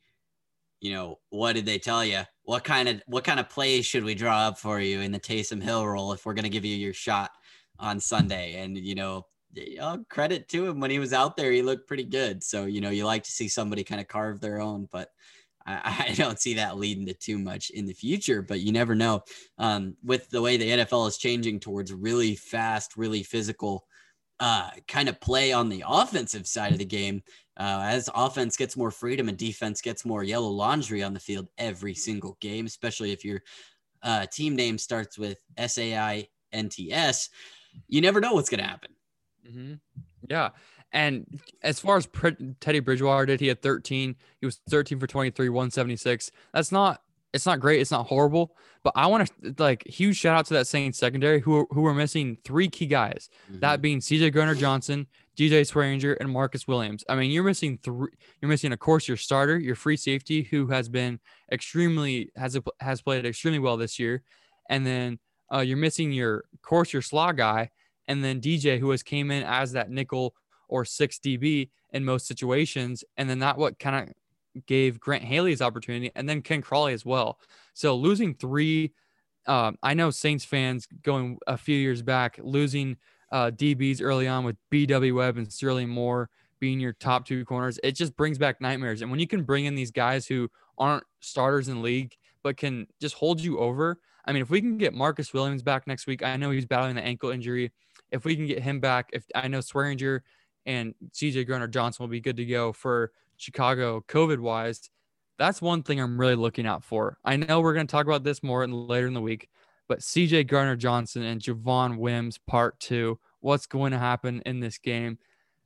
you 0.79 0.94
know, 0.94 1.20
what 1.29 1.53
did 1.53 1.65
they 1.65 1.79
tell 1.79 2.06
you? 2.06 2.22
What 2.44 2.63
kind 2.63 2.88
of 2.88 3.01
what 3.08 3.24
kind 3.24 3.39
of 3.39 3.50
plays 3.50 3.86
should 3.86 4.03
we 4.03 4.15
draw 4.15 4.48
up 4.48 4.58
for 4.58 4.79
you 4.79 5.01
in 5.01 5.12
the 5.12 5.20
Taysom 5.20 5.62
Hill 5.62 5.86
role 5.86 6.13
if 6.13 6.25
we're 6.25 6.34
going 6.34 6.44
to 6.44 6.50
give 6.50 6.65
you 6.65 6.75
your 6.75 6.94
shot 6.94 7.32
on 7.79 8.00
Sunday? 8.00 8.62
And 8.62 8.77
you 8.77 8.95
know, 8.95 9.25
credit 10.09 10.48
to 10.50 10.67
him 10.67 10.79
when 10.79 10.91
he 10.91 11.00
was 11.00 11.13
out 11.13 11.36
there, 11.38 11.51
he 11.51 11.62
looked 11.62 11.88
pretty 11.88 12.03
good. 12.03 12.43
So 12.43 12.65
you 12.65 12.81
know, 12.81 12.89
you 12.89 13.05
like 13.05 13.24
to 13.24 13.31
see 13.31 13.48
somebody 13.48 13.83
kind 13.83 14.01
of 14.01 14.07
carve 14.07 14.39
their 14.39 14.62
own, 14.62 14.88
but 14.91 15.09
I, 15.65 16.05
I, 16.09 16.13
don't 16.13 16.39
see 16.39 16.55
that 16.55 16.77
leading 16.77 17.05
to 17.07 17.13
too 17.13 17.38
much 17.38 17.69
in 17.69 17.86
the 17.86 17.93
future. 17.93 18.41
But 18.41 18.62
you 18.62 18.71
never 18.71 18.95
know. 18.95 19.24
Um, 19.57 19.95
with 20.03 20.29
the 20.29 20.41
way 20.41 20.57
the 20.57 20.69
NFL 20.69 21.07
is 21.07 21.17
changing 21.17 21.59
towards 21.59 21.93
really 21.93 22.36
fast, 22.36 22.98
really 22.98 23.24
physical 23.24 23.86
uh, 24.39 24.69
kind 24.88 25.09
of 25.09 25.19
play 25.19 25.51
on 25.51 25.69
the 25.69 25.83
offensive 25.86 26.48
side 26.48 26.71
of 26.71 26.79
the 26.79 26.86
game, 26.86 27.21
uh, 27.57 27.81
as 27.83 28.09
offense 28.15 28.55
gets 28.55 28.77
more 28.77 28.91
freedom 28.91 29.27
and 29.27 29.38
defense 29.38 29.81
gets 29.81 30.05
more 30.05 30.24
yellow 30.24 30.48
laundry 30.48 31.03
on 31.03 31.13
the 31.13 31.19
field 31.19 31.50
every 31.57 31.93
single 31.93 32.38
game, 32.39 32.65
especially 32.65 33.12
if 33.12 33.25
your 33.25 33.41
uh, 34.01 34.25
team 34.27 34.55
name 34.55 34.77
starts 34.77 35.17
with 35.17 35.39
S 35.57 35.77
A 35.77 35.98
I 35.98 36.27
N 36.53 36.69
T 36.69 36.93
S, 36.93 37.29
you 37.88 38.01
never 38.01 38.19
know 38.19 38.33
what's 38.33 38.50
going 38.50 38.62
to 38.62 38.67
happen. 38.67 38.91
Mm-hmm. 39.48 39.74
Yeah. 40.29 40.50
And 40.91 41.39
as 41.62 41.79
far 41.79 41.98
as 41.98 42.07
Teddy 42.59 42.79
Bridgewater 42.79 43.27
did, 43.27 43.39
he 43.39 43.47
had 43.47 43.62
13. 43.62 44.15
He 44.39 44.45
was 44.45 44.60
13 44.69 44.99
for 44.99 45.08
23, 45.08 45.49
176. 45.49 46.32
That's 46.54 46.71
not 46.71 47.01
it's 47.34 47.45
not 47.45 47.60
great. 47.60 47.80
It's 47.80 47.91
not 47.91 48.08
horrible, 48.08 48.56
but 48.84 48.93
I 48.95 49.08
want 49.08 49.30
to 49.43 49.56
like 49.60 49.86
huge 49.86 50.17
shout 50.17 50.36
out 50.36 50.45
to 50.47 50.56
that 50.56 50.67
Saints 50.67 50.97
secondary 50.97 51.39
who 51.39 51.67
who 51.71 51.82
were 51.82 51.93
missing 51.93 52.38
three 52.43 52.69
key 52.69 52.88
guys. 52.88 53.30
Mm-hmm. 53.49 53.60
That 53.60 53.82
being 53.82 53.99
CJ 53.99 54.34
Gardner 54.34 54.56
Johnson, 54.56 55.08
DJ 55.38 55.62
Swearinger, 55.62 56.17
and 56.19 56.32
Marcus 56.32 56.67
Williams. 56.67 57.04
I 57.08 57.15
mean, 57.15 57.30
you're 57.32 57.43
missing 57.43 57.80
three. 57.84 58.10
You're 58.41 58.49
missing, 58.49 58.73
of 58.73 58.80
course, 58.80 59.08
your 59.08 59.17
starter, 59.17 59.60
your 59.60 59.75
free 59.75 59.97
safety, 59.97 60.43
who 60.43 60.67
has 60.67 60.89
been 60.89 61.19
extremely 61.51 62.32
has 62.36 62.58
has 62.80 63.01
played 63.01 63.25
extremely 63.25 63.60
well 63.60 63.77
this 63.77 63.99
year, 63.99 64.23
and 64.69 64.86
then 64.86 65.19
uh, 65.53 65.59
you're 65.59 65.77
missing 65.77 66.12
your, 66.12 66.45
course, 66.62 66.93
your 66.93 67.01
slot 67.01 67.35
guy, 67.38 67.69
and 68.07 68.23
then 68.23 68.41
DJ, 68.41 68.79
who 68.79 68.89
has 68.91 69.03
came 69.03 69.31
in 69.31 69.43
as 69.43 69.71
that 69.73 69.89
nickel 69.89 70.35
or 70.67 70.85
six 70.85 71.19
DB 71.19 71.69
in 71.91 72.05
most 72.05 72.27
situations, 72.27 73.03
and 73.17 73.29
then 73.29 73.39
that 73.39 73.57
what 73.57 73.79
kind 73.79 74.09
of 74.09 74.13
gave 74.65 74.99
Grant 74.99 75.23
Haley's 75.23 75.62
opportunity 75.62 76.12
and 76.15 76.27
then 76.27 76.41
Ken 76.41 76.62
Crawley 76.62 76.93
as 76.93 77.05
well. 77.05 77.39
So 77.73 77.95
losing 77.95 78.33
three, 78.33 78.93
um, 79.47 79.77
I 79.83 79.93
know 79.93 80.09
Saints 80.09 80.45
fans 80.45 80.88
going 81.03 81.38
a 81.47 81.57
few 81.57 81.77
years 81.77 82.01
back, 82.01 82.39
losing 82.41 82.97
uh, 83.31 83.51
DBs 83.51 84.01
early 84.01 84.27
on 84.27 84.43
with 84.43 84.57
BW 84.71 85.15
Webb 85.15 85.38
and 85.38 85.51
Sterling 85.51 85.89
Moore 85.89 86.29
being 86.59 86.79
your 86.79 86.93
top 86.93 87.25
two 87.25 87.45
corners, 87.45 87.79
it 87.83 87.93
just 87.93 88.15
brings 88.17 88.38
back 88.38 88.59
nightmares. 88.59 89.01
And 89.01 89.09
when 89.09 89.19
you 89.19 89.27
can 89.27 89.43
bring 89.43 89.65
in 89.65 89.75
these 89.75 89.91
guys 89.91 90.27
who 90.27 90.49
aren't 90.77 91.03
starters 91.19 91.69
in 91.69 91.81
league, 91.81 92.15
but 92.43 92.57
can 92.57 92.88
just 92.99 93.15
hold 93.15 93.39
you 93.39 93.59
over. 93.59 93.99
I 94.30 94.32
mean, 94.32 94.44
if 94.44 94.52
we 94.52 94.62
can 94.62 94.78
get 94.78 94.94
Marcus 94.94 95.34
Williams 95.34 95.63
back 95.63 95.88
next 95.88 96.06
week, 96.06 96.22
I 96.22 96.38
know 96.38 96.52
he's 96.52 96.68
battling 96.68 96.96
the 96.96 97.02
ankle 97.02 97.32
injury. 97.32 97.72
If 98.12 98.26
we 98.26 98.36
can 98.36 98.46
get 98.46 98.62
him 98.62 98.80
back, 98.80 99.10
if 99.12 99.26
I 99.34 99.48
know 99.48 99.58
Swearinger 99.58 100.22
and 100.68 100.94
CJ 101.13 101.48
Gardner 101.48 101.68
Johnson 101.68 102.04
will 102.04 102.12
be 102.12 102.22
good 102.22 102.38
to 102.38 102.46
go 102.46 102.72
for 102.72 103.12
Chicago 103.38 104.06
COVID 104.08 104.38
wise, 104.38 104.92
that's 105.39 105.63
one 105.63 105.82
thing 105.82 106.00
I'm 106.00 106.20
really 106.20 106.36
looking 106.36 106.68
out 106.68 106.84
for. 106.84 107.18
I 107.26 107.38
know 107.38 107.60
we're 107.60 107.74
going 107.74 107.88
to 107.88 107.92
talk 107.92 108.06
about 108.06 108.24
this 108.24 108.44
more 108.44 108.63
in, 108.63 108.72
later 108.72 109.08
in 109.08 109.15
the 109.15 109.22
week, 109.22 109.50
but 109.88 110.02
CJ 110.02 110.46
Gardner 110.46 110.76
Johnson 110.76 111.24
and 111.24 111.42
Javon 111.42 111.98
Wims 111.98 112.38
part 112.38 112.80
two. 112.80 113.18
What's 113.39 113.65
going 113.65 113.94
to 113.94 114.00
happen 114.00 114.44
in 114.46 114.60
this 114.60 114.78
game? 114.78 115.18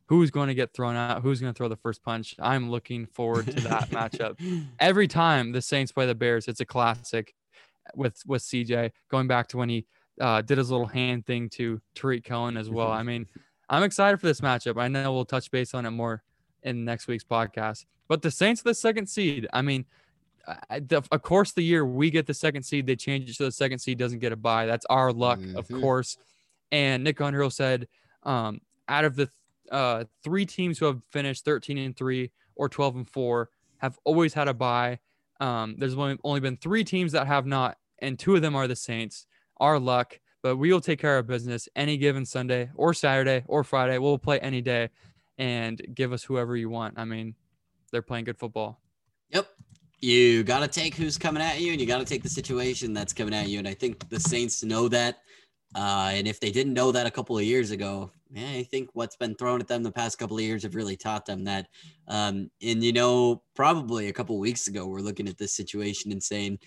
Who's 0.06 0.32
going 0.32 0.47
to 0.47 0.54
get 0.54 0.73
thrown 0.73 0.95
out? 0.95 1.21
Who's 1.21 1.41
going 1.41 1.54
to 1.54 1.58
throw 1.58 1.67
the 1.67 1.76
first 1.76 2.02
punch? 2.02 2.34
I'm 2.39 2.71
looking 2.71 3.08
forward 3.08 3.47
to 3.47 3.62
that 3.67 3.89
matchup. 3.89 4.39
Every 4.80 5.10
time 5.10 5.52
the 5.52 5.62
Saints 5.62 5.91
play 5.91 6.06
the 6.06 6.15
Bears, 6.15 6.47
it's 6.47 6.62
a 6.62 6.65
classic 6.65 7.36
with 7.95 8.21
with 8.25 8.41
CJ. 8.41 8.91
Going 9.09 9.27
back 9.27 9.47
to 9.49 9.57
when 9.57 9.69
he 9.69 9.85
uh, 10.19 10.41
did 10.41 10.57
his 10.57 10.71
little 10.71 10.85
hand 10.85 11.25
thing 11.25 11.49
to 11.49 11.81
Tarik 11.95 12.23
Cohen 12.23 12.57
as 12.57 12.69
well. 12.69 12.91
I 12.91 13.03
mean, 13.03 13.27
I'm 13.69 13.83
excited 13.83 14.19
for 14.19 14.27
this 14.27 14.41
matchup. 14.41 14.79
I 14.79 14.87
know 14.87 15.13
we'll 15.13 15.25
touch 15.25 15.49
base 15.51 15.73
on 15.73 15.85
it 15.85 15.91
more 15.91 16.23
in 16.63 16.85
next 16.85 17.07
week's 17.07 17.23
podcast. 17.23 17.85
But 18.07 18.21
the 18.21 18.31
Saints 18.31 18.61
are 18.61 18.65
the 18.65 18.75
second 18.75 19.07
seed. 19.07 19.47
I 19.53 19.61
mean, 19.61 19.85
the, 20.69 21.03
of 21.11 21.21
course, 21.21 21.53
the 21.53 21.63
year 21.63 21.85
we 21.85 22.09
get 22.09 22.27
the 22.27 22.33
second 22.33 22.63
seed, 22.63 22.85
they 22.85 22.95
change 22.95 23.29
it 23.29 23.35
so 23.35 23.45
the 23.45 23.51
second 23.51 23.79
seed 23.79 23.97
doesn't 23.97 24.19
get 24.19 24.31
a 24.31 24.35
bye. 24.35 24.65
That's 24.65 24.85
our 24.85 25.11
luck, 25.11 25.39
mm-hmm. 25.39 25.57
of 25.57 25.67
course. 25.69 26.17
And 26.71 27.03
Nick 27.03 27.21
Underhill 27.21 27.49
said, 27.49 27.87
um, 28.23 28.59
out 28.87 29.05
of 29.05 29.15
the 29.15 29.29
uh, 29.71 30.03
three 30.23 30.45
teams 30.45 30.77
who 30.77 30.85
have 30.85 31.01
finished 31.11 31.45
13 31.45 31.77
and 31.77 31.95
three 31.95 32.31
or 32.55 32.67
12 32.67 32.95
and 32.97 33.09
four, 33.09 33.49
have 33.77 33.97
always 34.03 34.33
had 34.33 34.47
a 34.47 34.53
bye. 34.53 34.99
Um, 35.43 35.75
there's 35.77 35.93
only, 35.95 36.17
only 36.23 36.39
been 36.39 36.56
three 36.56 36.86
teams 36.86 37.12
that 37.12 37.27
have 37.27 37.45
not, 37.45 37.77
and 37.99 38.17
two 38.17 38.34
of 38.34 38.41
them 38.41 38.56
are 38.56 38.65
the 38.65 38.77
Saints. 38.77 39.27
Our 39.58 39.77
luck, 39.77 40.17
but 40.41 40.56
we 40.56 40.71
will 40.71 40.79
take 40.79 40.99
care 40.99 41.17
of 41.17 41.27
business 41.27 41.67
any 41.75 41.97
given 41.97 42.25
Sunday 42.25 42.69
or 42.75 42.93
Saturday 42.93 43.43
or 43.47 43.65
Friday. 43.65 43.97
We'll 43.97 44.17
play 44.17 44.39
any 44.39 44.62
day 44.62 44.89
and 45.38 45.82
give 45.93 46.13
us 46.13 46.23
whoever 46.23 46.56
you 46.56 46.69
want. 46.69 46.97
I 46.97 47.03
mean, 47.03 47.36
they're 47.91 48.01
playing 48.01 48.23
good 48.23 48.39
football. 48.39 48.79
Yep. 49.32 49.47
You 49.99 50.43
got 50.43 50.60
to 50.60 50.67
take 50.69 50.95
who's 50.95 51.17
coming 51.17 51.43
at 51.43 51.60
you 51.60 51.73
and 51.73 51.82
you 51.82 51.88
got 51.88 51.99
to 51.99 52.06
take 52.06 52.23
the 52.23 52.29
situation 52.29 52.93
that's 52.93 53.12
coming 53.12 53.34
at 53.34 53.49
you. 53.49 53.60
And 53.60 53.67
I 53.67 53.73
think 53.73 54.08
the 54.10 54.21
Saints 54.21 54.63
know 54.63 54.88
that. 54.89 55.19
Uh, 55.75 56.12
and 56.13 56.25
if 56.25 56.39
they 56.39 56.51
didn't 56.51 56.73
know 56.73 56.93
that 56.93 57.06
a 57.06 57.12
couple 57.12 57.38
of 57.38 57.43
years 57.43 57.71
ago, 57.71 58.12
I 58.35 58.63
think 58.69 58.89
what's 58.93 59.15
been 59.15 59.35
thrown 59.35 59.61
at 59.61 59.67
them 59.67 59.83
the 59.83 59.91
past 59.91 60.17
couple 60.17 60.37
of 60.37 60.43
years 60.43 60.63
have 60.63 60.75
really 60.75 60.97
taught 60.97 61.25
them 61.25 61.43
that. 61.43 61.67
Um, 62.07 62.49
and, 62.61 62.83
you 62.83 62.93
know, 62.93 63.43
probably 63.55 64.07
a 64.07 64.13
couple 64.13 64.37
weeks 64.39 64.67
ago, 64.67 64.87
we're 64.87 64.99
looking 64.99 65.27
at 65.27 65.37
this 65.37 65.55
situation 65.55 66.11
and 66.11 66.21
saying, 66.21 66.59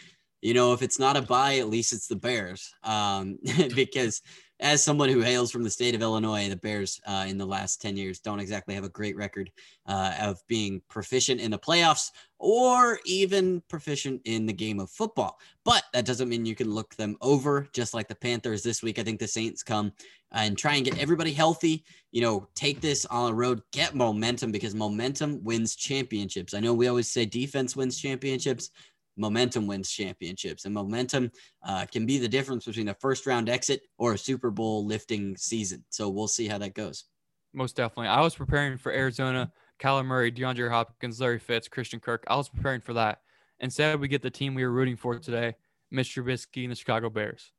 you 0.43 0.55
know, 0.55 0.73
if 0.73 0.83
it's 0.83 0.99
not 0.99 1.17
a 1.17 1.23
bye, 1.23 1.57
at 1.57 1.69
least 1.69 1.93
it's 1.93 2.07
the 2.07 2.17
Bears. 2.17 2.73
Um, 2.85 3.39
because 3.75 4.23
as 4.61 4.83
someone 4.83 5.09
who 5.09 5.21
hails 5.21 5.51
from 5.51 5.63
the 5.63 5.71
state 5.71 5.95
of 5.95 6.01
Illinois, 6.01 6.49
the 6.49 6.57
Bears 6.57 7.01
uh, 7.07 7.27
in 7.29 7.37
the 7.37 7.47
last 7.47 7.83
10 7.83 7.97
years 7.97 8.21
don't 8.21 8.41
exactly 8.41 8.75
have 8.75 8.85
a 8.85 8.89
great 8.89 9.17
record 9.17 9.51
uh, 9.87 10.15
of 10.21 10.41
being 10.49 10.81
proficient 10.89 11.41
in 11.41 11.51
the 11.51 11.59
playoffs 11.59 12.11
or 12.39 12.99
even 13.05 13.63
proficient 13.69 14.23
in 14.25 14.47
the 14.47 14.53
game 14.53 14.81
of 14.81 14.91
football. 14.91 15.39
But 15.65 15.85
that 15.93 16.07
doesn't 16.07 16.29
mean 16.29 16.47
you 16.47 16.55
can 16.55 16.71
look 16.71 16.95
them 16.97 17.17
over, 17.21 17.69
just 17.73 17.93
like 17.93 18.09
the 18.09 18.15
Panthers 18.15 18.63
this 18.63 18.83
week. 18.83 18.99
I 18.99 19.03
think 19.03 19.21
the 19.21 19.29
Saints 19.29 19.63
come 19.63 19.93
and 20.33 20.57
try 20.57 20.77
and 20.77 20.85
get 20.85 20.99
everybody 20.99 21.33
healthy, 21.33 21.85
you 22.13 22.21
know, 22.21 22.49
take 22.55 22.81
this 22.81 23.05
on 23.07 23.31
the 23.31 23.35
road, 23.35 23.61
get 23.73 23.95
momentum 23.95 24.53
because 24.53 24.75
momentum 24.75 25.43
wins 25.45 25.77
championships. 25.77 26.55
I 26.55 26.61
know 26.61 26.75
we 26.75 26.89
always 26.89 27.09
say 27.11 27.27
defense 27.27 27.77
wins 27.77 27.99
championships 27.99 28.71
momentum 29.17 29.67
wins 29.67 29.91
championships, 29.91 30.65
and 30.65 30.75
momentum 30.75 31.31
uh, 31.65 31.87
can 31.87 32.07
be 32.07 32.19
the 32.19 32.29
difference 32.29 32.65
between 32.65 32.89
a 32.89 32.95
first 32.95 33.27
round 33.27 33.49
exit 33.49 33.83
or 33.99 34.15
a 34.15 34.19
Super 34.19 34.51
Bowl 34.51 34.85
lifting 34.87 35.37
season. 35.37 35.85
So 35.91 36.09
we'll 36.09 36.29
see 36.29 36.49
how 36.49 36.59
that 36.59 36.75
goes. 36.75 37.05
Most 37.53 37.77
definitely. 37.77 38.09
I 38.09 38.21
was 38.21 38.35
preparing 38.35 38.77
for 38.77 38.93
Arizona 38.93 39.51
Kyler 39.81 40.05
Murray, 40.05 40.33
DeAndre 40.33 40.71
Hopkins, 40.71 41.21
Larry 41.21 41.39
Fitz, 41.39 41.69
Christian 41.69 42.01
Kirk. 42.01 42.25
I 42.29 42.37
was 42.37 42.49
preparing 42.49 42.81
for 42.81 42.95
that. 42.95 43.21
Instead, 43.61 44.01
we 44.01 44.09
get 44.09 44.23
the 44.23 44.31
team 44.31 44.55
we 44.55 44.65
were 44.65 44.73
rooting 44.73 44.97
for 44.97 45.19
today, 45.19 45.55
Mr. 45.93 46.23
Trubisky 46.23 46.65
and 46.65 46.73
the 46.73 46.77
Chicago 46.77 47.11
Bears. 47.11 47.53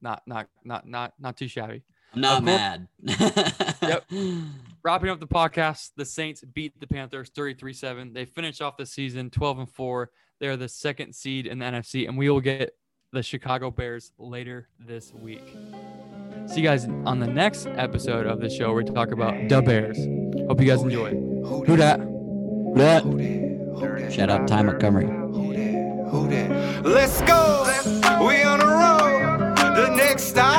Not, 0.00 0.22
not, 0.26 0.48
not, 0.64 0.86
not, 0.86 1.12
not 1.18 1.36
too 1.36 1.48
shabby. 1.48 1.82
I'm 2.14 2.20
not 2.20 2.44
mad. 2.44 2.88
Yep. 3.82 4.04
Wrapping 4.84 5.10
up 5.10 5.18
the 5.18 5.26
podcast, 5.26 5.90
the 5.96 6.04
Saints 6.04 6.44
beat 6.54 6.78
the 6.78 6.86
Panthers 6.86 7.30
33-7. 7.30 8.14
They 8.14 8.24
finish 8.24 8.60
off 8.60 8.76
the 8.76 8.86
season 8.86 9.28
12 9.28 9.58
and 9.58 9.68
4. 9.68 10.10
They're 10.42 10.56
the 10.56 10.68
second 10.68 11.14
seed 11.14 11.46
in 11.46 11.60
the 11.60 11.66
NFC, 11.66 12.08
and 12.08 12.18
we 12.18 12.28
will 12.28 12.40
get 12.40 12.74
the 13.12 13.22
Chicago 13.22 13.70
Bears 13.70 14.10
later 14.18 14.68
this 14.76 15.14
week. 15.14 15.54
See 16.46 16.62
you 16.62 16.66
guys 16.66 16.84
on 16.84 17.20
the 17.20 17.28
next 17.28 17.68
episode 17.68 18.26
of 18.26 18.40
the 18.40 18.50
show 18.50 18.74
where 18.74 18.82
we 18.82 18.84
talk 18.92 19.12
about 19.12 19.34
the 19.48 19.62
Bears. 19.62 19.96
Hope 20.48 20.60
you 20.60 20.66
guys 20.66 20.82
enjoy. 20.82 21.10
Who 21.10 21.76
that? 21.76 22.00
What? 22.00 23.04
Shout 24.12 24.30
out 24.30 24.48
Ty 24.48 24.62
Montgomery. 24.62 25.06
Let's 26.82 27.20
go. 27.22 27.62
We 28.26 28.42
on 28.42 28.58
the 28.58 28.66
road. 28.66 29.56
The 29.76 29.94
next 29.94 30.24
stop 30.24 30.51